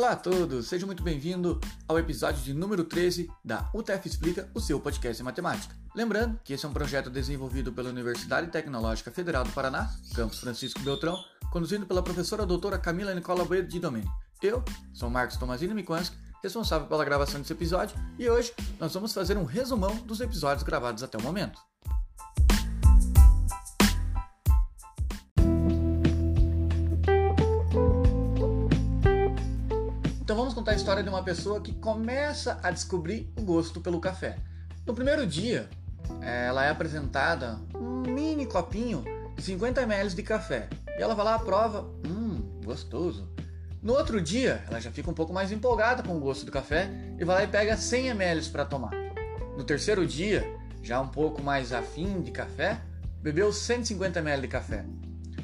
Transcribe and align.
Olá 0.00 0.12
a 0.12 0.16
todos, 0.16 0.66
sejam 0.66 0.86
muito 0.86 1.02
bem-vindos 1.02 1.58
ao 1.86 1.98
episódio 1.98 2.42
de 2.42 2.54
número 2.54 2.84
13 2.84 3.30
da 3.44 3.68
UTF 3.74 4.08
Explica, 4.08 4.50
o 4.54 4.58
seu 4.58 4.80
podcast 4.80 5.18
de 5.18 5.22
matemática. 5.22 5.76
Lembrando 5.94 6.40
que 6.42 6.54
esse 6.54 6.64
é 6.64 6.68
um 6.70 6.72
projeto 6.72 7.10
desenvolvido 7.10 7.70
pela 7.70 7.90
Universidade 7.90 8.46
Tecnológica 8.46 9.10
Federal 9.10 9.44
do 9.44 9.52
Paraná, 9.52 9.90
campus 10.14 10.40
Francisco 10.40 10.80
Beltrão, 10.80 11.22
conduzido 11.52 11.84
pela 11.84 12.02
professora 12.02 12.46
doutora 12.46 12.78
Camila 12.78 13.14
Nicola 13.14 13.44
Bueno 13.44 13.68
de 13.68 13.78
Domeni. 13.78 14.08
Eu 14.42 14.64
sou 14.94 15.10
Marcos 15.10 15.36
Tomazino 15.36 15.74
Mikuanski, 15.74 16.16
responsável 16.42 16.88
pela 16.88 17.04
gravação 17.04 17.38
desse 17.38 17.52
episódio, 17.52 17.94
e 18.18 18.26
hoje 18.26 18.54
nós 18.78 18.94
vamos 18.94 19.12
fazer 19.12 19.36
um 19.36 19.44
resumão 19.44 19.94
dos 19.96 20.22
episódios 20.22 20.62
gravados 20.62 21.02
até 21.02 21.18
o 21.18 21.22
momento. 21.22 21.60
História 30.90 31.04
de 31.04 31.08
uma 31.08 31.22
pessoa 31.22 31.60
que 31.60 31.72
começa 31.72 32.58
a 32.64 32.70
descobrir 32.72 33.32
o 33.38 33.42
gosto 33.42 33.80
pelo 33.80 34.00
café. 34.00 34.36
No 34.84 34.92
primeiro 34.92 35.24
dia, 35.24 35.70
ela 36.20 36.64
é 36.64 36.68
apresentada 36.68 37.60
um 37.76 38.00
mini 38.00 38.44
copinho 38.44 39.04
de 39.36 39.42
50 39.44 39.82
ml 39.82 40.12
de 40.12 40.22
café. 40.24 40.68
E 40.98 41.00
ela 41.00 41.14
vai 41.14 41.24
lá, 41.24 41.38
prova, 41.38 41.88
hum, 42.04 42.60
gostoso. 42.64 43.32
No 43.80 43.92
outro 43.92 44.20
dia, 44.20 44.64
ela 44.66 44.80
já 44.80 44.90
fica 44.90 45.08
um 45.08 45.14
pouco 45.14 45.32
mais 45.32 45.52
empolgada 45.52 46.02
com 46.02 46.16
o 46.16 46.18
gosto 46.18 46.44
do 46.44 46.50
café 46.50 46.90
e 47.16 47.24
vai 47.24 47.36
lá 47.36 47.44
e 47.44 47.46
pega 47.46 47.76
100 47.76 48.08
ml 48.08 48.48
para 48.48 48.64
tomar. 48.64 48.90
No 49.56 49.62
terceiro 49.62 50.04
dia, 50.04 50.44
já 50.82 51.00
um 51.00 51.06
pouco 51.08 51.40
mais 51.40 51.72
afim 51.72 52.20
de 52.20 52.32
café, 52.32 52.80
bebeu 53.22 53.52
150 53.52 54.18
ml 54.18 54.42
de 54.42 54.48
café. 54.48 54.84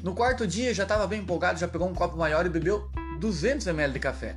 No 0.03 0.13
quarto 0.13 0.45
dia, 0.45 0.73
já 0.73 0.83
estava 0.83 1.07
bem 1.07 1.21
empolgado, 1.21 1.57
já 1.57 1.69
pegou 1.69 1.87
um 1.87 1.95
copo 1.95 2.17
maior 2.17 2.45
e 2.45 2.49
bebeu 2.49 2.91
200 3.21 3.65
ml 3.67 3.93
de 3.93 3.99
café. 3.99 4.35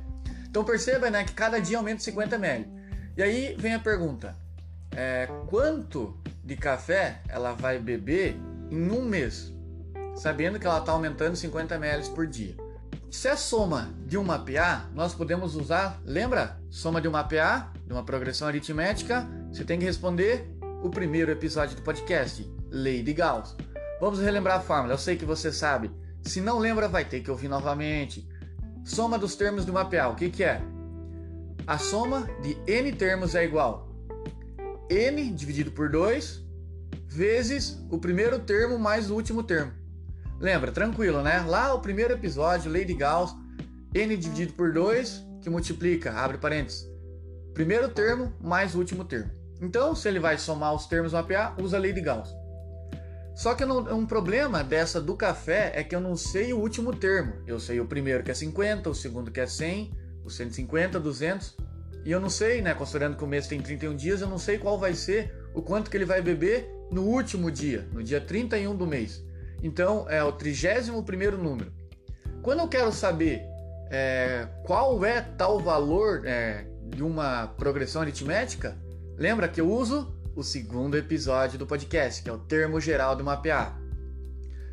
Então 0.51 0.65
perceba 0.65 1.09
né, 1.09 1.23
que 1.23 1.31
cada 1.31 1.59
dia 1.59 1.77
aumenta 1.77 2.03
50 2.03 2.35
ml. 2.35 2.67
E 3.15 3.23
aí 3.23 3.55
vem 3.57 3.73
a 3.73 3.79
pergunta: 3.79 4.35
é, 4.93 5.25
quanto 5.47 6.19
de 6.43 6.57
café 6.57 7.21
ela 7.29 7.53
vai 7.53 7.79
beber 7.79 8.35
em 8.69 8.91
um 8.91 9.05
mês? 9.05 9.53
Sabendo 10.13 10.59
que 10.59 10.67
ela 10.67 10.79
está 10.79 10.91
aumentando 10.91 11.37
50 11.37 11.73
ml 11.75 12.09
por 12.09 12.27
dia. 12.27 12.53
Se 13.09 13.29
é 13.29 13.35
soma 13.37 13.93
de 14.05 14.17
uma 14.17 14.39
PA, 14.39 14.89
nós 14.93 15.13
podemos 15.13 15.55
usar, 15.55 16.01
lembra? 16.03 16.59
Soma 16.69 16.99
de 16.99 17.07
uma 17.07 17.23
PA, 17.23 17.71
de 17.85 17.93
uma 17.93 18.03
progressão 18.03 18.47
aritmética, 18.47 19.25
você 19.49 19.63
tem 19.63 19.79
que 19.79 19.85
responder 19.85 20.49
o 20.83 20.89
primeiro 20.89 21.31
episódio 21.31 21.77
do 21.77 21.81
podcast, 21.81 22.45
Lei 22.69 23.01
de 23.01 23.13
Gauss. 23.13 23.55
Vamos 24.01 24.19
relembrar 24.19 24.57
a 24.57 24.61
fórmula, 24.61 24.93
eu 24.93 24.97
sei 24.97 25.15
que 25.15 25.25
você 25.25 25.51
sabe. 25.51 25.91
Se 26.23 26.41
não 26.41 26.59
lembra, 26.59 26.89
vai 26.89 27.05
ter 27.05 27.21
que 27.21 27.31
ouvir 27.31 27.47
novamente. 27.47 28.27
Soma 28.83 29.17
dos 29.17 29.35
termos 29.35 29.65
de 29.65 29.71
uma 29.71 29.85
PA, 29.85 30.09
o 30.09 30.15
que, 30.15 30.29
que 30.29 30.43
é? 30.43 30.61
A 31.67 31.77
soma 31.77 32.27
de 32.41 32.57
n 32.67 32.91
termos 32.91 33.35
é 33.35 33.43
igual 33.43 33.91
n 34.91 35.31
dividido 35.31 35.71
por 35.71 35.89
2 35.89 36.43
vezes 37.07 37.81
o 37.89 37.97
primeiro 37.97 38.39
termo 38.39 38.77
mais 38.77 39.09
o 39.09 39.15
último 39.15 39.41
termo. 39.41 39.71
Lembra, 40.39 40.71
tranquilo, 40.71 41.21
né? 41.21 41.39
Lá 41.47 41.73
o 41.73 41.79
primeiro 41.79 42.13
episódio, 42.13 42.69
de 42.83 42.93
Gauss, 42.93 43.33
n 43.93 44.17
dividido 44.17 44.53
por 44.53 44.73
2, 44.73 45.25
que 45.41 45.49
multiplica, 45.49 46.11
abre 46.11 46.37
parênteses, 46.37 46.85
primeiro 47.53 47.87
termo 47.89 48.33
mais 48.41 48.75
o 48.75 48.79
último 48.79 49.05
termo. 49.05 49.31
Então, 49.61 49.95
se 49.95 50.07
ele 50.09 50.19
vai 50.19 50.37
somar 50.37 50.73
os 50.73 50.87
termos 50.87 51.13
PA, 51.23 51.55
usa 51.61 51.77
a 51.77 51.79
lei 51.79 51.93
de 51.93 52.01
Gauss. 52.01 52.40
Só 53.35 53.55
que 53.55 53.65
não, 53.65 53.79
um 53.95 54.05
problema 54.05 54.63
dessa 54.63 54.99
do 55.01 55.15
café 55.15 55.71
é 55.75 55.83
que 55.83 55.95
eu 55.95 56.01
não 56.01 56.15
sei 56.15 56.53
o 56.53 56.59
último 56.59 56.93
termo. 56.95 57.33
Eu 57.47 57.59
sei 57.59 57.79
o 57.79 57.85
primeiro 57.85 58.23
que 58.23 58.31
é 58.31 58.33
50, 58.33 58.89
o 58.89 58.95
segundo 58.95 59.31
que 59.31 59.39
é 59.39 59.47
100, 59.47 59.91
o 60.23 60.29
150, 60.29 60.99
200. 60.99 61.55
E 62.03 62.11
eu 62.11 62.19
não 62.19 62.29
sei, 62.29 62.61
né, 62.61 62.73
considerando 62.73 63.15
que 63.15 63.23
o 63.23 63.27
mês 63.27 63.47
tem 63.47 63.61
31 63.61 63.95
dias, 63.95 64.21
eu 64.21 64.27
não 64.27 64.39
sei 64.39 64.57
qual 64.57 64.77
vai 64.77 64.93
ser 64.93 65.33
o 65.53 65.61
quanto 65.61 65.89
que 65.89 65.97
ele 65.97 66.05
vai 66.05 66.21
beber 66.21 66.69
no 66.91 67.03
último 67.03 67.51
dia, 67.51 67.87
no 67.93 68.03
dia 68.03 68.19
31 68.19 68.75
do 68.75 68.87
mês. 68.87 69.23
Então, 69.63 70.09
é 70.09 70.23
o 70.23 70.31
31 70.31 71.03
primeiro 71.03 71.37
número. 71.37 71.71
Quando 72.41 72.59
eu 72.59 72.67
quero 72.67 72.91
saber 72.91 73.43
é, 73.91 74.47
qual 74.63 75.03
é 75.05 75.21
tal 75.21 75.59
valor 75.59 76.25
é, 76.25 76.65
de 76.87 77.03
uma 77.03 77.47
progressão 77.47 78.01
aritmética, 78.01 78.75
lembra 79.15 79.47
que 79.47 79.61
eu 79.61 79.69
uso 79.69 80.11
o 80.35 80.43
segundo 80.43 80.97
episódio 80.97 81.59
do 81.59 81.67
podcast, 81.67 82.23
que 82.23 82.29
é 82.29 82.33
o 82.33 82.37
termo 82.37 82.79
geral 82.79 83.15
de 83.15 83.21
uma 83.21 83.37
PA. 83.37 83.77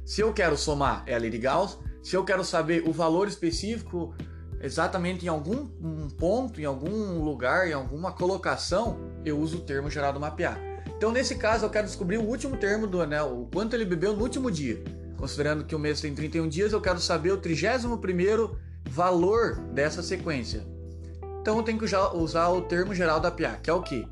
Se 0.04 0.20
eu 0.20 0.32
quero 0.32 0.56
somar 0.56 1.02
é 1.06 1.14
a 1.14 1.18
lei 1.18 1.30
de 1.30 1.38
Gauss, 1.38 1.78
se 2.02 2.16
eu 2.16 2.24
quero 2.24 2.44
saber 2.44 2.88
o 2.88 2.92
valor 2.92 3.28
específico 3.28 4.14
exatamente 4.60 5.26
em 5.26 5.28
algum 5.28 5.68
um 5.80 6.08
ponto, 6.08 6.60
em 6.60 6.64
algum 6.64 7.22
lugar, 7.22 7.68
em 7.68 7.72
alguma 7.72 8.12
colocação, 8.12 8.98
eu 9.24 9.38
uso 9.38 9.58
o 9.58 9.60
termo 9.60 9.90
geral 9.90 10.12
de 10.12 10.18
uma 10.18 10.30
PA. 10.30 10.56
Então, 10.96 11.12
nesse 11.12 11.36
caso, 11.36 11.64
eu 11.64 11.70
quero 11.70 11.86
descobrir 11.86 12.18
o 12.18 12.24
último 12.24 12.56
termo 12.56 12.86
do 12.86 13.00
anel, 13.00 13.40
o 13.40 13.46
quanto 13.46 13.74
ele 13.74 13.84
bebeu 13.84 14.14
no 14.14 14.22
último 14.22 14.50
dia. 14.50 14.82
Considerando 15.16 15.64
que 15.64 15.74
o 15.74 15.78
mês 15.78 16.00
tem 16.00 16.14
31 16.14 16.48
dias, 16.48 16.72
eu 16.72 16.80
quero 16.80 16.98
saber 16.98 17.32
o 17.32 17.36
31 17.36 18.56
valor 18.88 19.56
dessa 19.72 20.02
sequência. 20.02 20.66
Então, 21.40 21.56
eu 21.56 21.62
tenho 21.62 21.78
que 21.78 21.84
usar 21.84 22.48
o 22.48 22.62
termo 22.62 22.94
geral 22.94 23.20
da 23.20 23.30
PA, 23.30 23.58
que 23.62 23.70
é 23.70 23.72
o 23.72 23.82
que? 23.82 24.06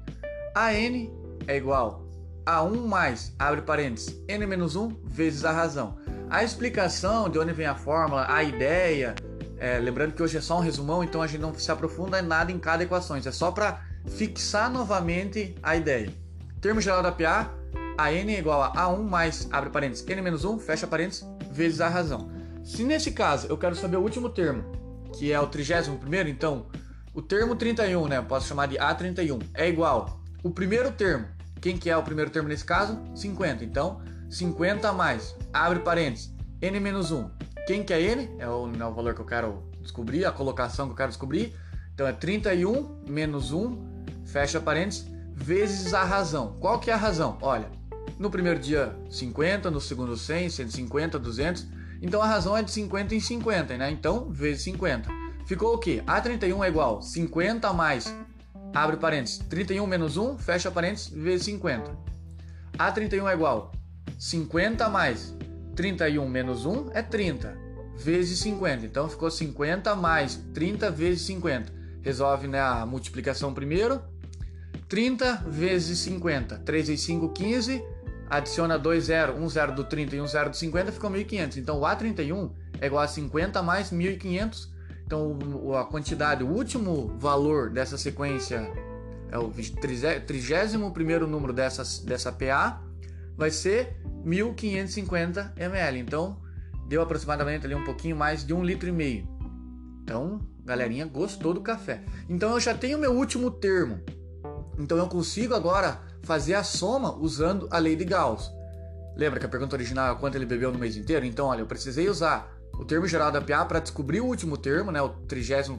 AN 0.55 1.26
é 1.47 1.57
igual 1.57 2.07
a 2.47 2.63
1 2.63 2.87
mais, 2.87 3.35
abre 3.39 3.63
parênteses, 3.63 4.17
n 4.29 4.47
menos 4.47 4.77
1 4.77 4.89
vezes 5.05 5.45
a 5.45 5.51
razão. 5.51 5.99
A 6.31 6.45
explicação 6.45 7.29
de 7.29 7.39
onde 7.39 7.53
vem 7.53 7.67
a 7.67 7.75
fórmula, 7.75 8.27
a 8.29 8.43
ideia, 8.45 9.17
é, 9.59 9.79
lembrando 9.79 10.13
que 10.13 10.23
hoje 10.23 10.37
é 10.37 10.41
só 10.41 10.59
um 10.59 10.61
resumão, 10.61 11.03
então 11.03 11.21
a 11.21 11.27
gente 11.27 11.41
não 11.41 11.53
se 11.55 11.71
aprofunda 11.73 12.21
em 12.21 12.23
nada 12.23 12.53
em 12.53 12.59
cada 12.59 12.85
equação, 12.85 13.17
é 13.17 13.21
só 13.33 13.51
para 13.51 13.85
fixar 14.07 14.71
novamente 14.71 15.57
a 15.61 15.75
ideia. 15.75 16.13
Termo 16.61 16.81
geral 16.81 17.03
da 17.03 17.11
PA, 17.11 17.51
a 17.99 18.13
n 18.13 18.35
é 18.35 18.39
igual 18.39 18.63
a 18.63 18.73
a1 18.73 19.03
mais, 19.03 19.49
abre 19.51 19.71
parênteses, 19.71 20.07
n 20.07 20.23
menos 20.23 20.45
1, 20.45 20.61
fecha 20.61 20.87
parênteses, 20.87 21.27
vezes 21.51 21.81
a 21.81 21.89
razão. 21.89 22.31
Se 22.65 22.85
nesse 22.85 23.11
caso 23.11 23.49
eu 23.49 23.59
quero 23.59 23.75
saber 23.75 23.97
o 23.97 24.03
último 24.03 24.29
termo, 24.29 24.65
que 25.17 25.33
é 25.33 25.41
o 25.41 25.47
31 25.49 25.97
primeiro, 25.97 26.29
então 26.29 26.67
o 27.13 27.23
termo 27.23 27.57
31, 27.57 28.07
né, 28.07 28.23
posso 28.23 28.47
chamar 28.47 28.67
de 28.67 28.77
A31, 28.77 29.43
é 29.55 29.69
igual 29.69 30.21
o 30.45 30.51
primeiro 30.51 30.93
termo 30.93 31.36
quem 31.61 31.77
que 31.77 31.91
é 31.91 31.97
o 31.97 32.03
primeiro 32.03 32.31
termo 32.31 32.49
nesse 32.49 32.65
caso? 32.65 33.01
50. 33.15 33.65
Então, 33.65 34.01
50 34.31 34.93
mais, 34.93 35.35
abre 35.53 35.81
parênteses, 35.81 36.35
n 36.61 36.81
menos 36.81 37.11
1. 37.11 37.31
Quem 37.67 37.83
que 37.83 37.93
é 37.93 38.01
n? 38.01 38.31
É 38.39 38.49
o, 38.49 38.71
é 38.73 38.87
o 38.87 38.95
valor 38.95 39.15
que 39.15 39.21
eu 39.21 39.27
quero 39.27 39.71
descobrir, 39.81 40.25
a 40.25 40.33
colocação 40.33 40.87
que 40.87 40.93
eu 40.93 40.97
quero 40.97 41.09
descobrir. 41.09 41.55
Então 41.95 42.07
é 42.07 42.13
31 42.13 43.05
menos 43.09 43.53
1, 43.53 44.05
fecha 44.27 44.61
parênteses, 44.61 45.07
vezes 45.35 45.95
a 45.95 46.05
razão. 46.05 46.57
Qual 46.61 46.79
que 46.79 46.91
é 46.91 46.95
a 46.95 46.97
razão? 46.97 47.39
Olha, 47.41 47.71
no 48.19 48.31
primeiro 48.31 48.59
dia 48.59 48.95
50, 49.11 49.71
no 49.71 49.81
segundo 49.81 50.17
100, 50.17 50.51
150, 50.51 51.19
200. 51.19 51.67
Então 52.03 52.21
a 52.21 52.27
razão 52.27 52.57
é 52.57 52.63
de 52.63 52.71
50 52.71 53.15
em 53.15 53.21
50, 53.21 53.77
né? 53.79 53.91
Então, 53.91 54.31
vezes 54.31 54.63
50. 54.65 55.09
Ficou 55.47 55.75
o 55.75 55.79
quê? 55.79 56.03
A31 56.07 56.65
é 56.65 56.69
igual 56.69 57.01
50 57.01 57.73
mais 57.73 58.15
abre 58.75 58.97
parênteses, 58.97 59.39
31 59.39 59.87
menos 59.87 60.17
1, 60.17 60.39
fecha 60.39 60.71
parênteses, 60.71 61.09
vezes 61.09 61.45
50. 61.47 61.97
A 62.79 62.93
31 62.93 63.29
é 63.29 63.33
igual 63.35 63.73
50 64.19 64.89
mais 64.89 65.35
31 65.75 66.29
menos 66.29 66.65
1 66.65 66.91
é 66.95 67.03
30, 67.03 67.57
vezes 67.97 68.39
50. 68.41 68.87
Então 68.87 69.09
ficou 69.09 69.31
50 69.31 69.95
mais 69.95 70.37
30 70.55 70.91
vezes 70.91 71.23
50. 71.23 71.73
Resolve 72.03 72.49
né, 72.49 72.61
a 72.61 72.87
multiplicação 72.87 73.53
primeiro. 73.53 74.01
30 74.89 75.45
vezes 75.49 75.99
50. 76.01 76.59
3 76.59 76.89
vezes 76.89 77.05
5, 77.05 77.29
15. 77.31 77.85
Adiciona 78.29 78.79
2 78.79 79.05
zero, 79.05 79.37
1 79.37 79.49
zero 79.49 79.75
do 79.75 79.85
30 79.85 80.17
e 80.17 80.21
1 80.21 80.27
zero 80.27 80.51
do 80.51 80.57
50, 80.57 80.91
ficou 80.91 81.09
1.500. 81.11 81.59
Então 81.59 81.79
o 81.79 81.83
A31 81.83 82.51
é 82.81 82.87
igual 82.87 83.03
a 83.05 83.09
50 83.09 83.63
mais 83.63 83.93
1.500 83.93 84.69
então, 85.07 85.39
a 85.79 85.85
quantidade, 85.85 86.43
o 86.43 86.49
último 86.49 87.17
valor 87.17 87.71
dessa 87.71 87.97
sequência 87.97 88.69
é 89.31 89.39
o 89.39 89.53
31 90.27 91.27
número 91.29 91.53
dessa, 91.53 92.05
dessa 92.05 92.33
PA, 92.33 92.83
vai 93.37 93.53
ser 93.53 93.97
1550 94.25 95.55
ml. 95.57 96.01
Então, 96.01 96.41
deu 96.89 97.03
aproximadamente 97.03 97.65
ali 97.65 97.75
um 97.77 97.85
pouquinho 97.85 98.17
mais 98.17 98.45
de 98.45 98.53
um 98.53 98.65
litro 98.65 98.89
e 98.89 98.93
meio. 98.93 99.29
Então, 100.03 100.41
galerinha, 100.65 101.07
gostou 101.07 101.55
do 101.55 101.61
café. 101.61 102.03
Então, 102.29 102.51
eu 102.51 102.61
já 102.61 102.75
tenho 102.75 102.99
meu 102.99 103.13
último 103.13 103.49
termo. 103.49 104.01
Então, 104.77 104.99
eu 104.99 105.07
consigo 105.07 105.55
agora 105.55 106.01
fazer 106.23 106.55
a 106.55 106.65
soma 106.65 107.15
usando 107.15 107.69
a 107.71 107.79
lei 107.79 107.95
de 107.95 108.05
Gauss. 108.05 108.51
Lembra 109.17 109.39
que 109.39 109.47
a 109.47 109.49
pergunta 109.49 109.77
original 109.77 110.17
é 110.17 110.19
quanto 110.19 110.35
ele 110.35 110.47
bebeu 110.47 110.73
no 110.73 110.79
mês 110.81 110.97
inteiro? 110.97 111.25
Então, 111.25 111.47
olha, 111.47 111.61
eu 111.61 111.67
precisei 111.67 112.09
usar 112.09 112.56
o 112.79 112.85
termo 112.85 113.07
geral 113.07 113.31
da 113.31 113.41
PA 113.41 113.65
para 113.65 113.81
descobrir 113.81 114.21
o 114.21 114.27
último 114.27 114.57
termo, 114.57 114.91
né, 114.91 115.01
o 115.01 115.09
31 115.09 115.79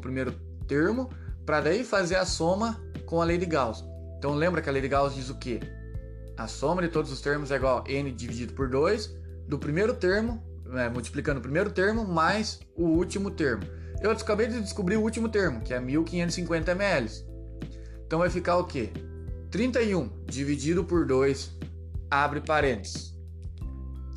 termo, 0.68 1.10
para 1.46 1.62
daí 1.62 1.84
fazer 1.84 2.16
a 2.16 2.26
soma 2.26 2.82
com 3.06 3.22
a 3.22 3.26
lei 3.26 3.38
de 3.38 3.46
Gauss. 3.46 3.84
Então 4.18 4.34
lembra 4.34 4.62
que 4.62 4.70
a 4.70 4.72
lei 4.72 4.82
de 4.82 4.88
Gauss 4.88 5.16
diz 5.16 5.30
o 5.30 5.36
quê? 5.36 5.60
A 6.38 6.48
soma 6.48 6.82
de 6.82 6.90
todos 6.90 7.12
os 7.12 7.22
termos 7.22 7.52
é 7.52 7.56
igual 7.56 7.84
a 7.88 7.92
n 7.92 8.12
dividido 8.12 8.54
por 8.54 8.70
2 8.70 9.16
do 9.48 9.58
primeiro 9.58 9.94
termo, 9.94 10.44
né, 10.66 10.90
multiplicando 10.90 11.40
o 11.40 11.42
primeiro 11.42 11.72
termo 11.72 12.06
mais 12.06 12.60
o 12.76 12.84
último 12.84 13.32
termo. 13.32 13.64
Eu 14.02 14.12
acabei 14.12 14.48
de 14.48 14.62
descobrir 14.62 14.98
o 14.98 15.02
último 15.02 15.30
termo, 15.30 15.62
que 15.62 15.74
é 15.74 15.80
1550 15.80 16.72
ml. 16.72 17.10
Então 18.06 18.20
vai 18.20 18.30
ficar 18.30 18.58
o 18.58 18.66
quê? 18.66 18.92
31 19.50 20.10
dividido 20.26 20.84
por 20.84 21.06
2, 21.06 21.58
abre 22.12 22.42
parênteses. 22.42 23.17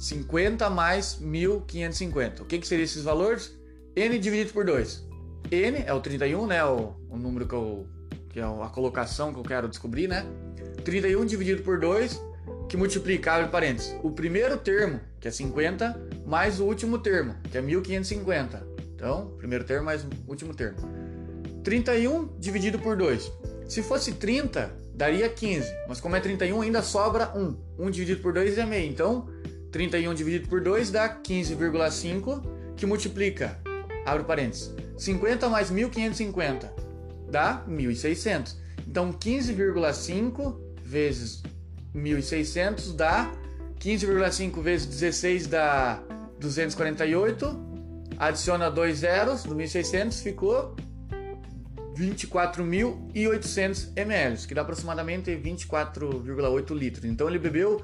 50 0.00 0.70
mais 0.70 1.18
1550. 1.18 2.42
O 2.42 2.46
que, 2.46 2.58
que 2.58 2.66
seriam 2.66 2.84
esses 2.84 3.04
valores? 3.04 3.54
N 3.94 4.18
dividido 4.18 4.52
por 4.52 4.64
2. 4.64 5.06
N 5.50 5.84
é 5.86 5.92
o 5.92 6.00
31, 6.00 6.46
né? 6.46 6.64
O, 6.64 6.94
o 7.10 7.18
número 7.18 7.46
que 7.46 7.54
eu. 7.54 7.86
que 8.30 8.40
é 8.40 8.42
a 8.42 8.68
colocação 8.68 9.32
que 9.32 9.38
eu 9.38 9.42
quero 9.42 9.68
descobrir, 9.68 10.08
né? 10.08 10.24
31 10.84 11.26
dividido 11.26 11.62
por 11.62 11.78
2, 11.78 12.18
que 12.66 12.78
multiplica, 12.78 13.34
abre 13.34 13.50
parênteses, 13.50 13.94
o 14.02 14.10
primeiro 14.10 14.56
termo, 14.56 15.00
que 15.20 15.28
é 15.28 15.30
50, 15.30 16.00
mais 16.24 16.60
o 16.60 16.64
último 16.64 16.98
termo, 16.98 17.34
que 17.50 17.58
é 17.58 17.60
1550. 17.60 18.66
Então, 18.94 19.34
primeiro 19.36 19.64
termo 19.64 19.84
mais 19.84 20.06
último 20.26 20.54
termo. 20.54 20.78
31 21.62 22.38
dividido 22.38 22.78
por 22.78 22.96
2. 22.96 23.30
Se 23.68 23.82
fosse 23.82 24.12
30, 24.12 24.74
daria 24.94 25.28
15. 25.28 25.70
Mas 25.86 26.00
como 26.00 26.16
é 26.16 26.20
31, 26.20 26.62
ainda 26.62 26.82
sobra 26.82 27.36
1. 27.36 27.56
1 27.78 27.90
dividido 27.90 28.22
por 28.22 28.32
2 28.32 28.56
é 28.56 28.64
meio. 28.64 28.90
Então, 28.90 29.28
31 29.70 30.14
dividido 30.14 30.48
por 30.48 30.60
2 30.60 30.90
dá 30.90 31.08
15,5, 31.08 32.42
que 32.76 32.86
multiplica, 32.86 33.58
abre 34.04 34.24
parênteses, 34.24 34.74
50 34.96 35.48
mais 35.48 35.70
1550 35.70 36.74
dá 37.30 37.62
1600. 37.66 38.58
Então, 38.86 39.12
15,5 39.12 40.56
vezes 40.82 41.42
1600 41.94 42.92
dá 42.94 43.30
15,5 43.80 44.60
vezes 44.60 44.86
16 44.86 45.46
dá 45.46 46.02
248. 46.38 47.70
Adiciona 48.18 48.70
dois 48.70 48.98
zeros 48.98 49.44
do 49.44 49.54
1600, 49.54 50.20
ficou 50.20 50.76
24.800 51.96 53.92
ml, 53.96 54.46
que 54.46 54.54
dá 54.54 54.60
aproximadamente 54.60 55.30
24,8 55.30 56.74
litros. 56.76 57.04
Então 57.06 57.26
ele 57.28 57.38
bebeu 57.38 57.82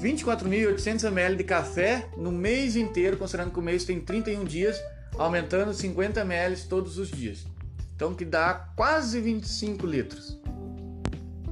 24.800 0.00 1.04
ml 1.08 1.36
de 1.36 1.44
café 1.44 2.08
no 2.16 2.30
mês 2.30 2.76
inteiro, 2.76 3.16
considerando 3.16 3.50
que 3.52 3.58
o 3.58 3.62
mês 3.62 3.84
tem 3.84 4.00
31 4.00 4.44
dias, 4.44 4.80
aumentando 5.16 5.74
50 5.74 6.20
ml 6.20 6.56
todos 6.68 6.98
os 6.98 7.10
dias. 7.10 7.46
Então 7.94 8.14
que 8.14 8.24
dá 8.24 8.54
quase 8.76 9.20
25 9.20 9.86
litros. 9.86 10.40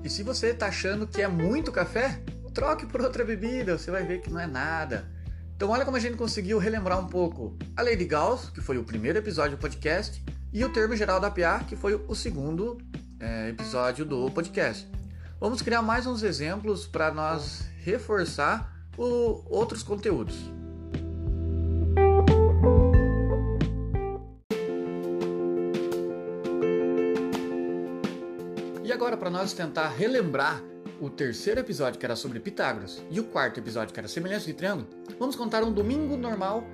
E 0.05 0.09
se 0.09 0.23
você 0.23 0.49
está 0.49 0.67
achando 0.69 1.07
que 1.07 1.21
é 1.21 1.27
muito 1.27 1.73
café, 1.73 2.21
troque 2.55 2.87
por 2.87 3.03
outra 3.03 3.25
bebida, 3.25 3.77
você 3.77 3.91
vai 3.91 4.05
ver 4.05 4.21
que 4.21 4.31
não 4.31 4.41
é 4.41 4.47
nada. 4.47 5.11
Então 5.57 5.71
olha 5.71 5.85
como 5.85 5.97
a 5.97 6.01
gente 6.01 6.17
conseguiu 6.17 6.59
relembrar 6.59 7.01
um 7.01 7.07
pouco 7.07 7.57
a 7.77 7.83
Lei 7.83 7.97
de 7.97 8.05
Gauss, 8.05 8.51
que 8.51 8.61
foi 8.61 8.79
o 8.79 8.85
primeiro 8.85 9.19
episódio 9.19 9.57
do 9.57 9.61
podcast, 9.61 10.25
e 10.53 10.65
o 10.65 10.73
termo 10.73 10.95
geral 10.95 11.19
da 11.19 11.31
PA, 11.31 11.65
que 11.67 11.75
foi 11.75 11.95
o 11.95 12.15
segundo 12.15 12.79
é, 13.19 13.51
episódio 13.51 14.05
do 14.05 14.31
podcast. 14.31 14.89
Vamos 15.39 15.61
criar 15.61 15.83
mais 15.83 16.07
uns 16.07 16.23
exemplos 16.23 16.87
para 16.87 17.13
nós 17.13 17.69
reforçar 17.85 18.75
o, 18.97 19.45
outros 19.51 19.83
conteúdos. 19.83 20.35
E 28.83 28.91
agora, 28.91 29.15
para 29.19 29.29
nós 29.29 29.53
tentar 29.53 29.89
relembrar 29.89 30.63
o 31.03 31.11
terceiro 31.11 31.61
episódio, 31.61 32.01
que 32.01 32.07
era 32.07 32.17
sobre 32.17 32.41
Pitágoras, 32.41 33.03
e 33.11 33.21
o 33.21 33.25
quarto 33.25 33.61
episódio, 33.61 33.93
que 33.93 34.01
era 34.01 34.09
semelhança 34.09 34.47
de 34.47 34.55
triângulo, 34.55 34.89
vamos 35.19 35.37
contar 35.37 35.63
um 35.63 35.71
domingo 35.71 36.17
normal 36.17 36.65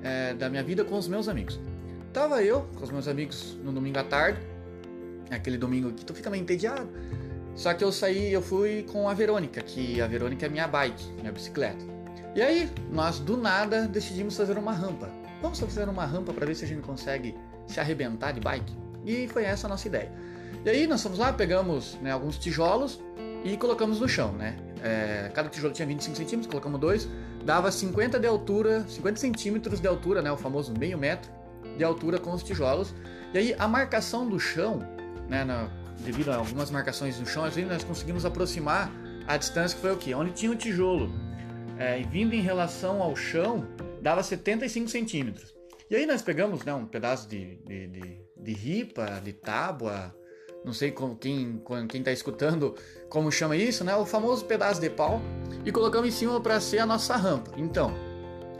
é, 0.00 0.32
da 0.32 0.48
minha 0.48 0.62
vida 0.62 0.84
com 0.84 0.96
os 0.96 1.08
meus 1.08 1.26
amigos. 1.26 1.58
Tava 2.12 2.40
eu 2.44 2.68
com 2.76 2.84
os 2.84 2.90
meus 2.92 3.08
amigos 3.08 3.58
no 3.64 3.72
domingo 3.72 3.98
à 3.98 4.04
tarde, 4.04 4.38
aquele 5.28 5.58
domingo 5.58 5.92
que 5.92 6.04
tu 6.04 6.14
fica 6.14 6.30
meio 6.30 6.42
entediado. 6.42 6.88
Só 7.54 7.74
que 7.74 7.84
eu 7.84 7.92
saí, 7.92 8.32
eu 8.32 8.40
fui 8.40 8.84
com 8.90 9.08
a 9.08 9.14
Verônica, 9.14 9.60
que 9.60 10.00
a 10.00 10.06
Verônica 10.06 10.46
é 10.46 10.48
minha 10.48 10.66
bike, 10.66 11.12
minha 11.20 11.32
bicicleta. 11.32 11.84
E 12.34 12.40
aí, 12.40 12.70
nós 12.90 13.18
do 13.18 13.36
nada 13.36 13.86
decidimos 13.86 14.36
fazer 14.36 14.56
uma 14.56 14.72
rampa. 14.72 15.10
Vamos 15.42 15.60
fazer 15.60 15.88
uma 15.88 16.06
rampa 16.06 16.32
para 16.32 16.46
ver 16.46 16.54
se 16.54 16.64
a 16.64 16.68
gente 16.68 16.82
consegue 16.82 17.36
se 17.66 17.78
arrebentar 17.78 18.32
de 18.32 18.40
bike. 18.40 18.72
E 19.04 19.28
foi 19.28 19.44
essa 19.44 19.66
a 19.66 19.70
nossa 19.70 19.86
ideia. 19.86 20.10
E 20.64 20.70
aí 20.70 20.86
nós 20.86 21.02
fomos 21.02 21.18
lá, 21.18 21.32
pegamos 21.32 21.98
né, 22.00 22.12
alguns 22.12 22.38
tijolos 22.38 23.00
e 23.44 23.56
colocamos 23.56 24.00
no 24.00 24.08
chão, 24.08 24.32
né? 24.32 24.56
É, 24.82 25.30
cada 25.34 25.48
tijolo 25.48 25.72
tinha 25.72 25.86
25 25.86 26.16
centímetros, 26.16 26.46
colocamos 26.46 26.80
dois, 26.80 27.08
dava 27.44 27.70
50 27.70 28.18
de 28.18 28.26
altura, 28.26 28.84
50 28.88 29.18
centímetros 29.18 29.80
de 29.80 29.88
altura, 29.88 30.22
né? 30.22 30.30
O 30.30 30.36
famoso 30.36 30.72
meio 30.78 30.96
metro 30.96 31.30
de 31.76 31.84
altura 31.84 32.18
com 32.18 32.32
os 32.32 32.42
tijolos. 32.42 32.94
E 33.34 33.38
aí 33.38 33.56
a 33.58 33.66
marcação 33.66 34.28
do 34.28 34.38
chão, 34.38 34.80
né, 35.28 35.44
na, 35.44 35.68
devido 36.04 36.30
a 36.30 36.36
algumas 36.36 36.70
marcações 36.70 37.18
no 37.18 37.26
chão, 37.26 37.44
nós 37.68 37.84
conseguimos 37.84 38.24
aproximar 38.24 38.90
a 39.26 39.36
distância 39.36 39.76
que 39.76 39.82
foi 39.82 39.92
o 39.92 39.96
quê? 39.96 40.14
Onde 40.14 40.32
tinha 40.32 40.50
o 40.50 40.56
tijolo 40.56 41.10
é, 41.78 42.02
vindo 42.02 42.34
em 42.34 42.40
relação 42.40 43.02
ao 43.02 43.16
chão, 43.16 43.66
dava 44.00 44.22
75 44.22 44.88
centímetros. 44.88 45.54
E 45.88 45.96
aí 45.96 46.06
nós 46.06 46.22
pegamos 46.22 46.64
né, 46.64 46.72
um 46.72 46.86
pedaço 46.86 47.28
de, 47.28 47.56
de, 47.56 47.86
de, 47.86 48.20
de 48.36 48.52
ripa, 48.52 49.20
de 49.22 49.32
tábua, 49.32 50.14
não 50.64 50.72
sei 50.72 50.90
como, 50.90 51.16
quem 51.16 51.60
está 51.94 52.12
escutando 52.12 52.74
como 53.08 53.30
chama 53.32 53.56
isso, 53.56 53.84
né? 53.84 53.94
O 53.96 54.06
famoso 54.06 54.44
pedaço 54.44 54.80
de 54.80 54.88
pau 54.88 55.20
e 55.64 55.72
colocamos 55.72 56.08
em 56.08 56.12
cima 56.12 56.40
para 56.40 56.60
ser 56.60 56.78
a 56.78 56.86
nossa 56.86 57.16
rampa. 57.16 57.52
Então, 57.56 57.92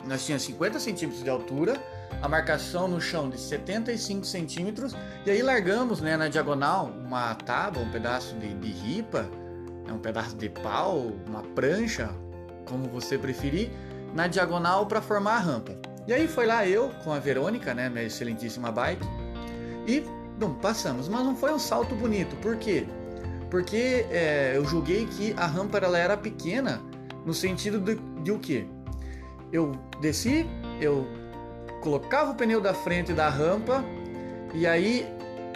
nós 0.06 0.26
tínhamos 0.26 0.42
50 0.42 0.80
centímetros 0.80 1.22
de 1.22 1.30
altura 1.30 1.80
a 2.20 2.28
marcação 2.28 2.86
no 2.86 3.00
chão 3.00 3.30
de 3.30 3.38
75 3.38 4.26
centímetros 4.26 4.94
e 5.24 5.30
aí 5.30 5.42
largamos 5.42 6.00
né, 6.00 6.16
na 6.16 6.28
diagonal 6.28 6.86
uma 7.04 7.34
tábua, 7.34 7.82
um 7.82 7.90
pedaço 7.90 8.34
de, 8.36 8.52
de 8.54 8.70
ripa, 8.70 9.22
né, 9.86 9.92
um 9.92 9.98
pedaço 9.98 10.36
de 10.36 10.48
pau, 10.48 11.12
uma 11.26 11.42
prancha, 11.42 12.10
como 12.66 12.88
você 12.88 13.16
preferir, 13.16 13.70
na 14.14 14.26
diagonal 14.26 14.86
para 14.86 15.00
formar 15.00 15.36
a 15.36 15.38
rampa. 15.38 15.72
E 16.06 16.12
aí 16.12 16.26
foi 16.26 16.46
lá 16.46 16.66
eu 16.66 16.90
com 17.04 17.12
a 17.12 17.18
Verônica, 17.18 17.72
né, 17.74 17.88
minha 17.88 18.04
excelentíssima 18.04 18.70
bike, 18.70 19.06
e 19.86 20.00
bom, 20.38 20.54
passamos, 20.54 21.08
mas 21.08 21.24
não 21.24 21.36
foi 21.36 21.52
um 21.52 21.58
salto 21.58 21.94
bonito. 21.94 22.36
Por 22.36 22.56
quê? 22.56 22.86
Porque 23.50 24.06
é, 24.10 24.56
eu 24.56 24.64
julguei 24.64 25.06
que 25.06 25.34
a 25.36 25.46
rampa 25.46 25.78
ela 25.78 25.98
era 25.98 26.16
pequena 26.16 26.80
no 27.24 27.34
sentido 27.34 27.78
de, 27.78 27.96
de 28.22 28.32
o 28.32 28.38
quê? 28.38 28.66
Eu 29.52 29.72
desci, 30.00 30.46
eu 30.80 31.06
colocava 31.82 32.30
o 32.30 32.34
pneu 32.34 32.60
da 32.60 32.72
frente 32.72 33.12
da 33.12 33.28
rampa 33.28 33.84
e 34.54 34.66
aí 34.66 35.04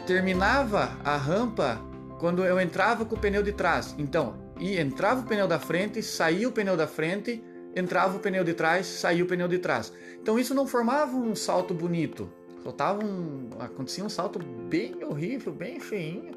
terminava 0.06 0.98
a 1.04 1.16
rampa 1.16 1.80
quando 2.18 2.44
eu 2.44 2.60
entrava 2.60 3.04
com 3.04 3.14
o 3.14 3.18
pneu 3.18 3.42
de 3.42 3.52
trás. 3.52 3.94
Então, 3.96 4.34
e 4.58 4.78
entrava 4.78 5.20
o 5.20 5.24
pneu 5.24 5.46
da 5.46 5.58
frente, 5.58 6.02
saía 6.02 6.48
o 6.48 6.52
pneu 6.52 6.76
da 6.76 6.86
frente, 6.86 7.42
entrava 7.74 8.16
o 8.16 8.20
pneu 8.20 8.42
de 8.42 8.54
trás, 8.54 8.86
saía 8.86 9.22
o 9.22 9.26
pneu 9.26 9.46
de 9.46 9.58
trás. 9.58 9.92
Então 10.20 10.38
isso 10.38 10.52
não 10.52 10.66
formava 10.66 11.16
um 11.16 11.34
salto 11.36 11.72
bonito. 11.72 12.28
Soltava 12.62 13.04
um, 13.04 13.50
acontecia 13.60 14.04
um 14.04 14.08
salto 14.08 14.40
bem 14.68 15.04
horrível, 15.04 15.52
bem 15.52 15.78
feinho 15.78 16.36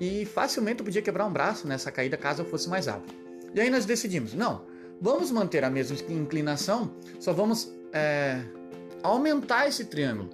e 0.00 0.24
facilmente 0.24 0.80
eu 0.80 0.84
podia 0.84 1.02
quebrar 1.02 1.26
um 1.26 1.32
braço 1.32 1.68
nessa 1.68 1.92
caída 1.92 2.16
caso 2.16 2.42
eu 2.42 2.46
fosse 2.46 2.68
mais 2.68 2.86
rápido. 2.86 3.14
E 3.54 3.60
aí 3.60 3.70
nós 3.70 3.84
decidimos, 3.84 4.34
não, 4.34 4.64
vamos 5.00 5.30
manter 5.30 5.62
a 5.62 5.70
mesma 5.70 5.96
inclinação, 6.08 6.96
só 7.20 7.32
vamos 7.32 7.72
é, 7.92 8.42
aumentar 9.02 9.66
esse 9.68 9.84
triângulo. 9.84 10.30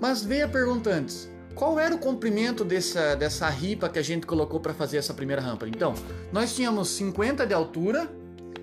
Mas 0.00 0.24
veio 0.24 0.46
a 0.46 0.48
pergunta 0.48 0.90
antes: 0.90 1.30
qual 1.54 1.78
era 1.78 1.94
o 1.94 1.98
comprimento 1.98 2.64
dessa, 2.64 3.14
dessa 3.14 3.48
ripa 3.48 3.88
que 3.88 3.98
a 3.98 4.02
gente 4.02 4.26
colocou 4.26 4.60
para 4.60 4.72
fazer 4.72 4.96
essa 4.96 5.12
primeira 5.12 5.42
rampa? 5.42 5.68
Então, 5.68 5.94
nós 6.32 6.54
tínhamos 6.54 6.88
50 6.90 7.46
de 7.46 7.52
altura, 7.52 8.10